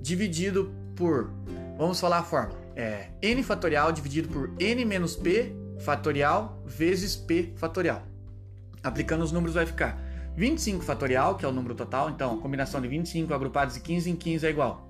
dividido 0.01 0.73
por, 0.97 1.31
vamos 1.77 2.01
falar 2.01 2.21
a 2.21 2.23
fórmula, 2.23 2.59
é 2.75 3.11
n 3.21 3.43
fatorial 3.43 3.93
dividido 3.93 4.29
por 4.29 4.51
n 4.59 4.85
menos 4.87 5.17
p 5.17 5.60
fatorial 5.85 6.63
vezes 6.67 7.17
p 7.17 7.53
fatorial. 7.57 8.03
Aplicando 8.83 9.23
os 9.23 9.33
números 9.33 9.55
vai 9.55 9.67
ficar 9.67 10.01
25 10.37 10.85
fatorial, 10.85 11.37
que 11.37 11.45
é 11.45 11.49
o 11.49 11.53
número 11.53 11.75
total, 11.75 12.11
então 12.11 12.35
a 12.35 12.41
combinação 12.41 12.81
de 12.81 12.89
25 12.89 13.33
agrupados 13.35 13.75
de 13.75 13.81
15 13.81 14.11
em 14.11 14.17
15 14.17 14.47
é 14.47 14.51
igual. 14.51 14.89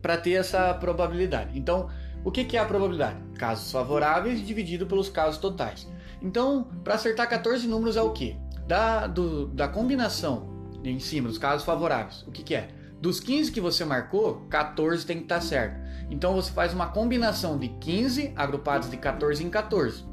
para 0.00 0.16
ter 0.16 0.32
essa 0.32 0.72
probabilidade. 0.72 1.58
Então, 1.58 1.90
o 2.24 2.30
que, 2.30 2.56
é 2.56 2.60
a 2.60 2.64
probabilidade? 2.64 3.18
Casos 3.38 3.70
favoráveis 3.70 4.44
dividido 4.44 4.86
pelos 4.86 5.10
casos 5.10 5.38
totais. 5.38 5.86
Então, 6.20 6.66
para 6.82 6.94
acertar 6.94 7.28
14 7.28 7.66
números 7.66 7.96
é 7.96 8.02
o 8.02 8.10
que? 8.10 8.36
Da, 8.66 9.06
do, 9.06 9.46
da 9.48 9.68
combinação 9.68 10.54
em 10.82 10.98
cima 10.98 11.28
dos 11.28 11.38
casos 11.38 11.64
favoráveis. 11.64 12.22
O 12.26 12.30
que, 12.30 12.42
que 12.42 12.54
é? 12.54 12.68
Dos 13.00 13.20
15 13.20 13.52
que 13.52 13.60
você 13.60 13.84
marcou, 13.84 14.46
14 14.48 15.04
tem 15.04 15.18
que 15.18 15.24
estar 15.24 15.36
tá 15.36 15.40
certo. 15.40 15.76
Então 16.10 16.34
você 16.34 16.50
faz 16.50 16.72
uma 16.72 16.86
combinação 16.88 17.58
de 17.58 17.68
15 17.68 18.32
agrupados 18.36 18.90
de 18.90 18.96
14 18.96 19.44
em 19.44 19.50
14, 19.50 20.04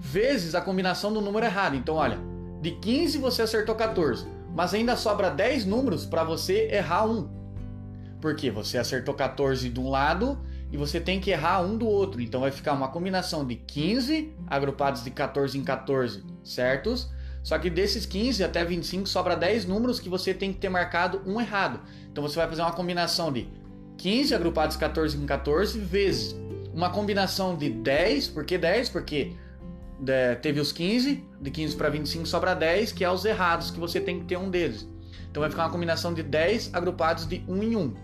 vezes 0.00 0.54
a 0.54 0.60
combinação 0.60 1.12
do 1.12 1.20
número 1.20 1.46
errado. 1.46 1.76
Então, 1.76 1.96
olha, 1.96 2.18
de 2.60 2.72
15 2.72 3.18
você 3.18 3.42
acertou 3.42 3.74
14, 3.74 4.26
mas 4.54 4.74
ainda 4.74 4.96
sobra 4.96 5.30
10 5.30 5.66
números 5.66 6.06
para 6.06 6.24
você 6.24 6.68
errar 6.72 7.06
um. 7.06 7.28
Porque 8.20 8.50
você 8.50 8.78
acertou 8.78 9.14
14 9.14 9.68
de 9.68 9.78
um 9.78 9.88
lado 9.88 10.38
e 10.70 10.76
você 10.76 11.00
tem 11.00 11.20
que 11.20 11.30
errar 11.30 11.60
um 11.60 11.76
do 11.76 11.86
outro. 11.86 12.20
Então 12.20 12.40
vai 12.40 12.50
ficar 12.50 12.72
uma 12.72 12.88
combinação 12.88 13.46
de 13.46 13.56
15 13.56 14.34
agrupados 14.46 15.02
de 15.02 15.10
14 15.10 15.56
em 15.58 15.64
14 15.64 16.24
certos. 16.44 17.10
Só 17.42 17.58
que 17.58 17.70
desses 17.70 18.04
15 18.04 18.44
até 18.44 18.64
25 18.64 19.08
sobra 19.08 19.34
10 19.34 19.64
números 19.64 20.00
que 20.00 20.08
você 20.08 20.34
tem 20.34 20.52
que 20.52 20.58
ter 20.58 20.68
marcado 20.68 21.22
um 21.26 21.40
errado. 21.40 21.80
Então 22.10 22.22
você 22.22 22.36
vai 22.36 22.48
fazer 22.48 22.62
uma 22.62 22.72
combinação 22.72 23.32
de 23.32 23.48
15 23.96 24.34
agrupados 24.34 24.76
14 24.76 25.16
em 25.16 25.24
14 25.24 25.78
vezes 25.78 26.36
uma 26.78 26.90
combinação 26.90 27.56
de 27.56 27.68
10, 27.68 28.28
por 28.28 28.44
que 28.44 28.56
10? 28.56 28.90
Porque 28.90 29.32
é, 30.06 30.36
teve 30.36 30.60
os 30.60 30.70
15, 30.70 31.24
de 31.40 31.50
15 31.50 31.76
para 31.76 31.88
25 31.88 32.24
sobra 32.24 32.54
10, 32.54 32.92
que 32.92 33.04
é 33.04 33.10
os 33.10 33.24
errados, 33.24 33.70
que 33.72 33.80
você 33.80 34.00
tem 34.00 34.20
que 34.20 34.26
ter 34.26 34.38
um 34.38 34.48
deles. 34.48 34.88
Então 35.28 35.40
vai 35.40 35.50
ficar 35.50 35.64
uma 35.64 35.70
combinação 35.70 36.14
de 36.14 36.22
10 36.22 36.72
agrupados 36.72 37.26
de 37.26 37.44
1 37.48 37.62
em 37.64 37.76
1. 37.76 37.94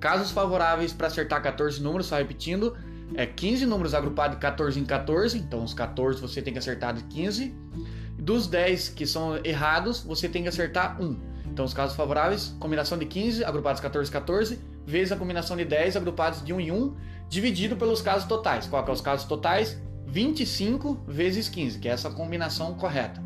Casos 0.00 0.30
favoráveis 0.30 0.92
para 0.92 1.06
acertar 1.06 1.42
14 1.42 1.82
números, 1.82 2.06
só 2.06 2.16
repetindo, 2.16 2.76
é 3.14 3.26
15 3.26 3.66
números 3.66 3.94
agrupados 3.94 4.36
de 4.36 4.40
14 4.40 4.78
em 4.78 4.84
14, 4.84 5.38
então 5.38 5.62
os 5.62 5.72
14 5.72 6.20
você 6.20 6.42
tem 6.42 6.52
que 6.52 6.58
acertar 6.58 6.94
de 6.94 7.02
15. 7.04 7.54
Dos 8.18 8.46
10 8.46 8.90
que 8.90 9.06
são 9.06 9.38
errados, 9.44 10.00
você 10.02 10.28
tem 10.28 10.42
que 10.42 10.48
acertar 10.48 11.00
1. 11.00 11.36
Então 11.46 11.64
os 11.64 11.72
casos 11.72 11.96
favoráveis, 11.96 12.54
combinação 12.58 12.98
de 12.98 13.06
15 13.06 13.44
agrupados 13.44 13.80
14 13.80 14.10
14, 14.10 14.58
vezes 14.84 15.12
a 15.12 15.16
combinação 15.16 15.56
de 15.56 15.64
10 15.64 15.96
agrupados 15.96 16.44
de 16.44 16.52
1 16.52 16.60
em 16.60 16.72
1, 16.72 16.94
dividido 17.28 17.76
pelos 17.76 18.02
casos 18.02 18.28
totais. 18.28 18.66
Qual 18.66 18.84
que 18.84 18.90
é 18.90 18.94
os 18.94 19.00
casos 19.00 19.26
totais? 19.26 19.80
25 20.06 21.04
vezes 21.06 21.48
15, 21.48 21.78
que 21.78 21.88
é 21.88 21.92
essa 21.92 22.10
combinação 22.10 22.74
correta. 22.74 23.22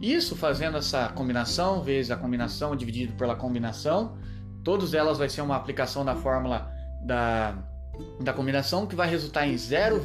Isso 0.00 0.36
fazendo 0.36 0.76
essa 0.76 1.08
combinação 1.08 1.82
vezes 1.82 2.10
a 2.10 2.16
combinação 2.16 2.76
dividido 2.76 3.14
pela 3.14 3.34
combinação, 3.34 4.16
Todas 4.66 4.92
elas 4.94 5.16
vai 5.16 5.28
ser 5.28 5.42
uma 5.42 5.54
aplicação 5.54 6.04
da 6.04 6.16
fórmula 6.16 6.74
da, 7.00 7.56
da 8.20 8.32
combinação 8.32 8.84
que 8.84 8.96
vai 8.96 9.08
resultar 9.08 9.46
em 9.46 9.56
0, 9.56 10.02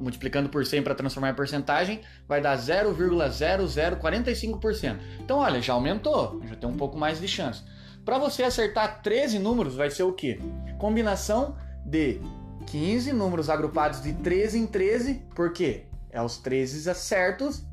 multiplicando 0.00 0.48
por 0.48 0.66
100 0.66 0.82
para 0.82 0.96
transformar 0.96 1.30
em 1.30 1.34
porcentagem, 1.34 2.00
vai 2.26 2.40
dar 2.40 2.58
0,0045%. 2.58 4.98
Então, 5.20 5.38
olha, 5.38 5.62
já 5.62 5.74
aumentou, 5.74 6.42
já 6.44 6.56
tem 6.56 6.68
um 6.68 6.76
pouco 6.76 6.98
mais 6.98 7.20
de 7.20 7.28
chance. 7.28 7.62
Para 8.04 8.18
você 8.18 8.42
acertar 8.42 9.00
13 9.00 9.38
números, 9.38 9.76
vai 9.76 9.90
ser 9.90 10.02
o 10.02 10.12
quê? 10.12 10.40
Combinação 10.76 11.56
de 11.86 12.20
15 12.66 13.12
números 13.12 13.48
agrupados 13.48 14.02
de 14.02 14.12
13 14.12 14.58
em 14.58 14.66
13, 14.66 15.22
por 15.36 15.52
quê? 15.52 15.84
É 16.10 16.20
os 16.20 16.36
13 16.38 16.92
certos, 16.96 17.64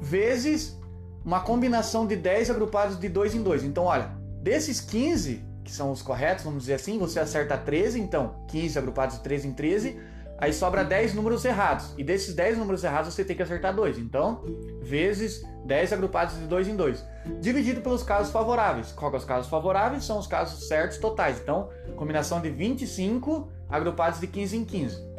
vezes 0.00 0.78
uma 1.24 1.40
combinação 1.40 2.06
de 2.06 2.14
10 2.14 2.48
agrupados 2.48 2.96
de 2.96 3.08
2 3.08 3.34
em 3.34 3.42
2. 3.42 3.64
Então, 3.64 3.86
olha, 3.86 4.12
desses 4.40 4.80
15, 4.80 5.49
que 5.64 5.72
são 5.72 5.90
os 5.90 6.02
corretos, 6.02 6.44
vamos 6.44 6.62
dizer 6.62 6.74
assim, 6.74 6.98
você 6.98 7.20
acerta 7.20 7.56
13, 7.56 8.00
então 8.00 8.44
15 8.48 8.78
agrupados 8.78 9.16
de 9.16 9.22
13 9.22 9.48
em 9.48 9.52
13, 9.52 10.00
aí 10.38 10.52
sobra 10.52 10.82
10 10.82 11.14
números 11.14 11.44
errados. 11.44 11.94
E 11.98 12.02
desses 12.02 12.34
10 12.34 12.58
números 12.58 12.82
errados 12.82 13.12
você 13.12 13.24
tem 13.24 13.36
que 13.36 13.42
acertar 13.42 13.74
2. 13.74 13.98
Então, 13.98 14.42
vezes 14.82 15.42
10 15.66 15.92
agrupados 15.92 16.38
de 16.38 16.46
2 16.46 16.68
em 16.68 16.76
2. 16.76 17.04
Dividido 17.40 17.82
pelos 17.82 18.02
casos 18.02 18.32
favoráveis. 18.32 18.90
Qual 18.92 19.10
que 19.10 19.16
é 19.16 19.20
os 19.20 19.24
casos 19.24 19.50
favoráveis? 19.50 20.04
São 20.04 20.18
os 20.18 20.26
casos 20.26 20.66
certos 20.66 20.98
totais. 20.98 21.38
Então, 21.40 21.68
combinação 21.94 22.40
de 22.40 22.48
25 22.48 23.50
agrupados 23.68 24.18
de 24.18 24.26
15 24.26 24.56
em 24.56 24.64
15. 24.64 25.10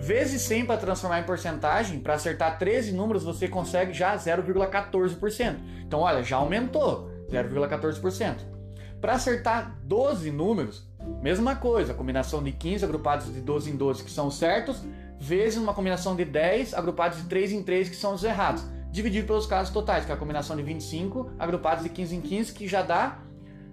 Vezes 0.00 0.42
100 0.42 0.66
para 0.66 0.76
transformar 0.76 1.18
em 1.18 1.24
porcentagem, 1.24 1.98
para 1.98 2.14
acertar 2.14 2.56
13 2.58 2.92
números 2.92 3.24
você 3.24 3.48
consegue 3.48 3.92
já 3.92 4.16
0,14%. 4.16 5.56
Então, 5.84 6.00
olha, 6.00 6.22
já 6.22 6.36
aumentou 6.36 7.10
0,14%. 7.28 8.59
Para 9.00 9.14
acertar 9.14 9.78
12 9.84 10.30
números, 10.30 10.86
mesma 11.22 11.56
coisa, 11.56 11.94
combinação 11.94 12.42
de 12.42 12.52
15 12.52 12.84
agrupados 12.84 13.32
de 13.32 13.40
12 13.40 13.70
em 13.70 13.76
12 13.76 14.04
que 14.04 14.10
são 14.10 14.26
os 14.26 14.36
certos, 14.36 14.82
vezes 15.18 15.58
uma 15.58 15.72
combinação 15.72 16.14
de 16.14 16.24
10 16.24 16.74
agrupados 16.74 17.18
de 17.18 17.24
3 17.24 17.52
em 17.52 17.62
3 17.62 17.88
que 17.88 17.96
são 17.96 18.14
os 18.14 18.24
errados, 18.24 18.62
dividido 18.90 19.26
pelos 19.26 19.46
casos 19.46 19.72
totais, 19.72 20.04
que 20.04 20.10
é 20.10 20.14
a 20.14 20.18
combinação 20.18 20.54
de 20.54 20.62
25 20.62 21.30
agrupados 21.38 21.82
de 21.82 21.88
15 21.90 22.16
em 22.16 22.20
15 22.20 22.52
que 22.52 22.68
já 22.68 22.82
dá, 22.82 23.18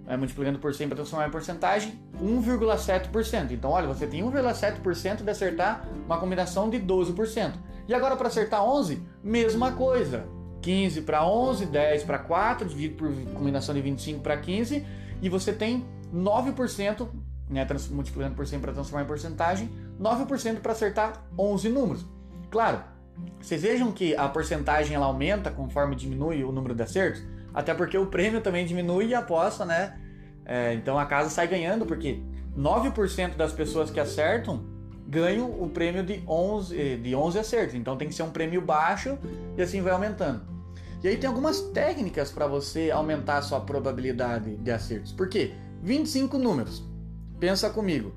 é, 0.06 0.16
multiplicando 0.16 0.58
por 0.58 0.74
100 0.74 0.88
para 0.88 0.96
transformar 0.96 1.28
em 1.28 1.30
porcentagem, 1.30 2.00
1,7%. 2.22 3.50
Então, 3.50 3.70
olha, 3.70 3.86
você 3.86 4.06
tem 4.06 4.22
1,7% 4.22 5.22
de 5.22 5.30
acertar 5.30 5.86
uma 6.06 6.18
combinação 6.18 6.70
de 6.70 6.78
12%. 6.80 7.52
E 7.86 7.92
agora 7.92 8.16
para 8.16 8.28
acertar 8.28 8.64
11, 8.64 9.02
mesma 9.22 9.72
coisa. 9.72 10.26
15 10.62 11.02
para 11.02 11.26
11, 11.26 11.66
10 11.66 12.04
para 12.04 12.18
4, 12.18 12.66
dividido 12.66 12.96
por 12.96 13.34
combinação 13.34 13.74
de 13.74 13.80
25 13.80 14.20
para 14.20 14.36
15, 14.36 14.84
e 15.20 15.28
você 15.28 15.52
tem 15.52 15.84
9%, 16.14 17.08
né, 17.50 17.66
multiplicando 17.90 18.34
por 18.34 18.46
100 18.46 18.60
para 18.60 18.72
transformar 18.72 19.04
em 19.04 19.06
porcentagem, 19.06 19.70
9% 20.00 20.60
para 20.60 20.72
acertar 20.72 21.24
11 21.38 21.68
números. 21.68 22.06
Claro, 22.50 22.82
vocês 23.40 23.62
vejam 23.62 23.92
que 23.92 24.16
a 24.16 24.28
porcentagem 24.28 24.94
ela 24.94 25.06
aumenta 25.06 25.50
conforme 25.50 25.96
diminui 25.96 26.44
o 26.44 26.52
número 26.52 26.74
de 26.74 26.82
acertos, 26.82 27.22
até 27.52 27.74
porque 27.74 27.96
o 27.98 28.06
prêmio 28.06 28.40
também 28.40 28.64
diminui 28.64 29.06
e 29.06 29.14
a 29.14 29.20
aposta, 29.20 29.64
né? 29.64 29.98
É, 30.44 30.74
então 30.74 30.98
a 30.98 31.04
casa 31.04 31.28
sai 31.28 31.46
ganhando, 31.46 31.84
porque 31.84 32.22
9% 32.56 33.36
das 33.36 33.52
pessoas 33.52 33.90
que 33.90 34.00
acertam 34.00 34.64
ganham 35.06 35.50
o 35.50 35.68
prêmio 35.70 36.02
de 36.02 36.22
11, 36.26 36.96
de 36.98 37.14
11 37.14 37.38
acertos. 37.38 37.74
Então 37.74 37.96
tem 37.96 38.08
que 38.08 38.14
ser 38.14 38.22
um 38.22 38.30
prêmio 38.30 38.60
baixo 38.60 39.18
e 39.56 39.62
assim 39.62 39.80
vai 39.80 39.92
aumentando. 39.92 40.57
E 41.02 41.08
aí 41.08 41.16
tem 41.16 41.28
algumas 41.28 41.60
técnicas 41.60 42.30
para 42.32 42.46
você 42.46 42.90
aumentar 42.90 43.38
a 43.38 43.42
sua 43.42 43.60
probabilidade 43.60 44.56
de 44.56 44.70
acertos. 44.70 45.12
Por 45.12 45.28
quê? 45.28 45.54
25 45.82 46.38
números. 46.38 46.82
Pensa 47.38 47.70
comigo. 47.70 48.12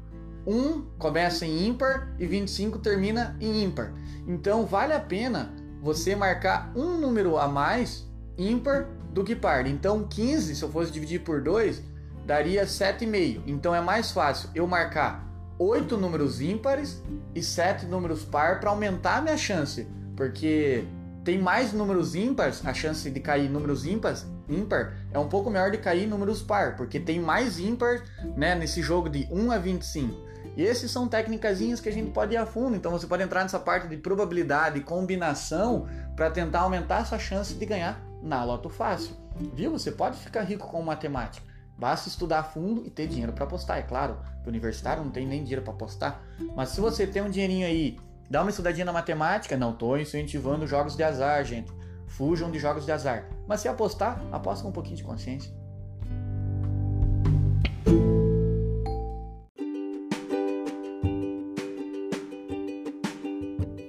1 0.48 0.82
começa 0.98 1.46
em 1.46 1.68
ímpar 1.68 2.16
e 2.18 2.26
25 2.26 2.80
termina 2.80 3.38
em 3.40 3.64
ímpar. 3.64 3.94
Então 4.28 4.66
vale 4.66 4.94
a 4.94 5.00
pena 5.00 5.54
você 5.82 6.16
marcar 6.16 6.72
um 6.76 6.98
número 6.98 7.38
a 7.38 7.48
mais 7.48 8.08
ímpar 8.38 8.88
do 9.14 9.24
que 9.24 9.36
par. 9.36 9.68
Então 9.68 10.08
15, 10.08 10.56
se 10.56 10.64
eu 10.64 10.70
fosse 10.70 10.92
dividir 10.92 11.24
por 11.24 11.42
2, 11.42 11.84
daria 12.26 12.66
7,5. 12.66 13.44
Então 13.46 13.76
é 13.76 13.82
mais 13.82 14.12
fácil 14.12 14.50
eu 14.56 14.66
marcar 14.66 15.28
8 15.60 15.96
números 15.98 16.42
ímpares 16.42 17.04
e 17.36 17.44
7 17.44 17.86
números 17.86 18.24
par 18.24 18.60
para 18.60 18.72
aumentar 18.72 19.18
a 19.18 19.22
minha 19.22 19.38
chance. 19.38 19.88
Porque 20.16 20.86
tem 21.24 21.38
mais 21.38 21.72
números 21.72 22.16
ímpares, 22.16 22.66
a 22.66 22.74
chance 22.74 23.10
de 23.10 23.20
cair 23.20 23.50
números 23.50 23.86
ímpares, 23.86 24.26
ímpar 24.50 24.98
é 25.12 25.20
um 25.20 25.30
pouco 25.30 25.52
maior 25.52 25.70
de 25.70 25.78
cair 25.78 26.08
números 26.08 26.42
par, 26.42 26.76
porque 26.76 27.00
tem 27.00 27.20
mais 27.20 27.60
ímpar 27.60 28.04
né, 28.36 28.56
nesse 28.56 28.82
jogo 28.82 29.08
de 29.08 29.28
1 29.32 29.52
a 29.52 29.58
25. 29.58 30.32
E 30.58 30.64
esses 30.64 30.92
são 30.92 31.08
técnicas 31.08 31.60
que 31.80 31.90
a 31.90 31.92
gente 31.92 32.12
pode 32.12 32.34
ir 32.34 32.38
a 32.38 32.46
fundo, 32.46 32.76
então 32.76 32.92
você 32.92 33.06
pode 33.06 33.24
entrar 33.24 33.44
nessa 33.44 33.60
parte 33.60 33.88
de 33.88 33.98
probabilidade 33.98 34.80
e 34.80 34.84
combinação 34.84 35.88
para 36.16 36.30
tentar 36.30 36.62
aumentar 36.62 36.98
a 36.98 37.06
sua 37.06 37.20
chance 37.20 37.54
de 37.54 37.66
ganhar 37.66 38.02
na 38.22 38.44
Loto 38.44 38.70
Fácil. 38.70 39.16
Viu? 39.54 39.72
Você 39.72 39.92
pode 39.92 40.18
ficar 40.18 40.42
rico 40.42 40.68
com 40.68 40.82
matemática. 40.82 41.46
Basta 41.78 42.10
estudar 42.10 42.40
a 42.40 42.44
fundo 42.44 42.84
e 42.86 42.90
ter 42.90 43.08
dinheiro 43.08 43.32
para 43.32 43.46
apostar. 43.46 43.78
É 43.78 43.82
claro, 43.82 44.18
o 44.46 44.50
universitário 44.50 45.04
não 45.04 45.12
tem 45.12 45.26
nem 45.26 45.42
dinheiro 45.42 45.62
para 45.62 45.74
apostar, 45.74 46.22
mas 46.56 46.70
se 46.70 46.82
você 46.82 47.08
tem 47.08 47.22
um 47.22 47.30
dinheirinho 47.30 47.66
aí 47.66 47.98
Dá 48.32 48.42
uma 48.44 48.50
estudadinha 48.50 48.86
na 48.86 48.94
matemática. 48.94 49.58
Não 49.58 49.72
estou 49.72 50.00
incentivando 50.00 50.66
jogos 50.66 50.96
de 50.96 51.04
azar, 51.04 51.44
gente. 51.44 51.70
Fujam 52.08 52.50
de 52.50 52.60
jogos 52.60 52.86
de 52.86 52.92
azar. 52.94 53.30
Mas 53.46 53.60
se 53.60 53.68
apostar, 53.68 54.24
aposta 54.32 54.64
com 54.64 54.70
um 54.70 54.72
pouquinho 54.72 54.96
de 54.96 55.04
consciência. 55.04 55.54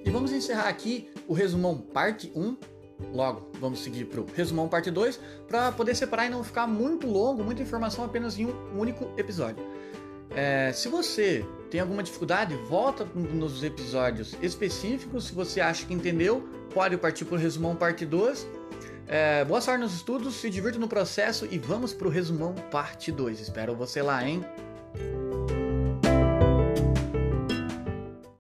E 0.04 0.10
vamos 0.10 0.32
encerrar 0.32 0.68
aqui 0.68 1.08
o 1.28 1.34
resumão 1.34 1.78
parte 1.78 2.32
1 2.34 2.56
Logo, 3.12 3.50
vamos 3.60 3.82
seguir 3.82 4.06
para 4.06 4.20
o 4.20 4.26
resumão 4.26 4.68
parte 4.68 4.90
2 4.90 5.20
para 5.48 5.72
poder 5.72 5.94
separar 5.94 6.26
e 6.26 6.30
não 6.30 6.42
ficar 6.44 6.66
muito 6.66 7.06
longo, 7.06 7.42
muita 7.42 7.62
informação 7.62 8.04
apenas 8.04 8.38
em 8.38 8.46
um 8.46 8.78
único 8.78 9.08
episódio. 9.16 9.62
É, 10.34 10.72
se 10.72 10.88
você 10.88 11.44
tem 11.70 11.80
alguma 11.80 12.02
dificuldade, 12.02 12.54
volta 12.68 13.04
nos 13.14 13.62
episódios 13.62 14.36
específicos. 14.42 15.24
Se 15.24 15.34
você 15.34 15.60
acha 15.60 15.86
que 15.86 15.94
entendeu, 15.94 16.48
pode 16.72 16.96
partir 16.96 17.24
para 17.24 17.36
o 17.36 17.38
resumão 17.38 17.76
parte 17.76 18.04
2. 18.06 18.46
É, 19.06 19.44
boa 19.44 19.60
sorte 19.60 19.80
nos 19.80 19.94
estudos, 19.94 20.36
se 20.36 20.48
divirta 20.48 20.78
no 20.78 20.88
processo 20.88 21.46
e 21.50 21.58
vamos 21.58 21.92
para 21.92 22.08
o 22.08 22.10
resumão 22.10 22.54
parte 22.70 23.12
2. 23.12 23.40
Espero 23.40 23.74
você 23.74 24.00
lá, 24.00 24.26
hein? 24.26 24.44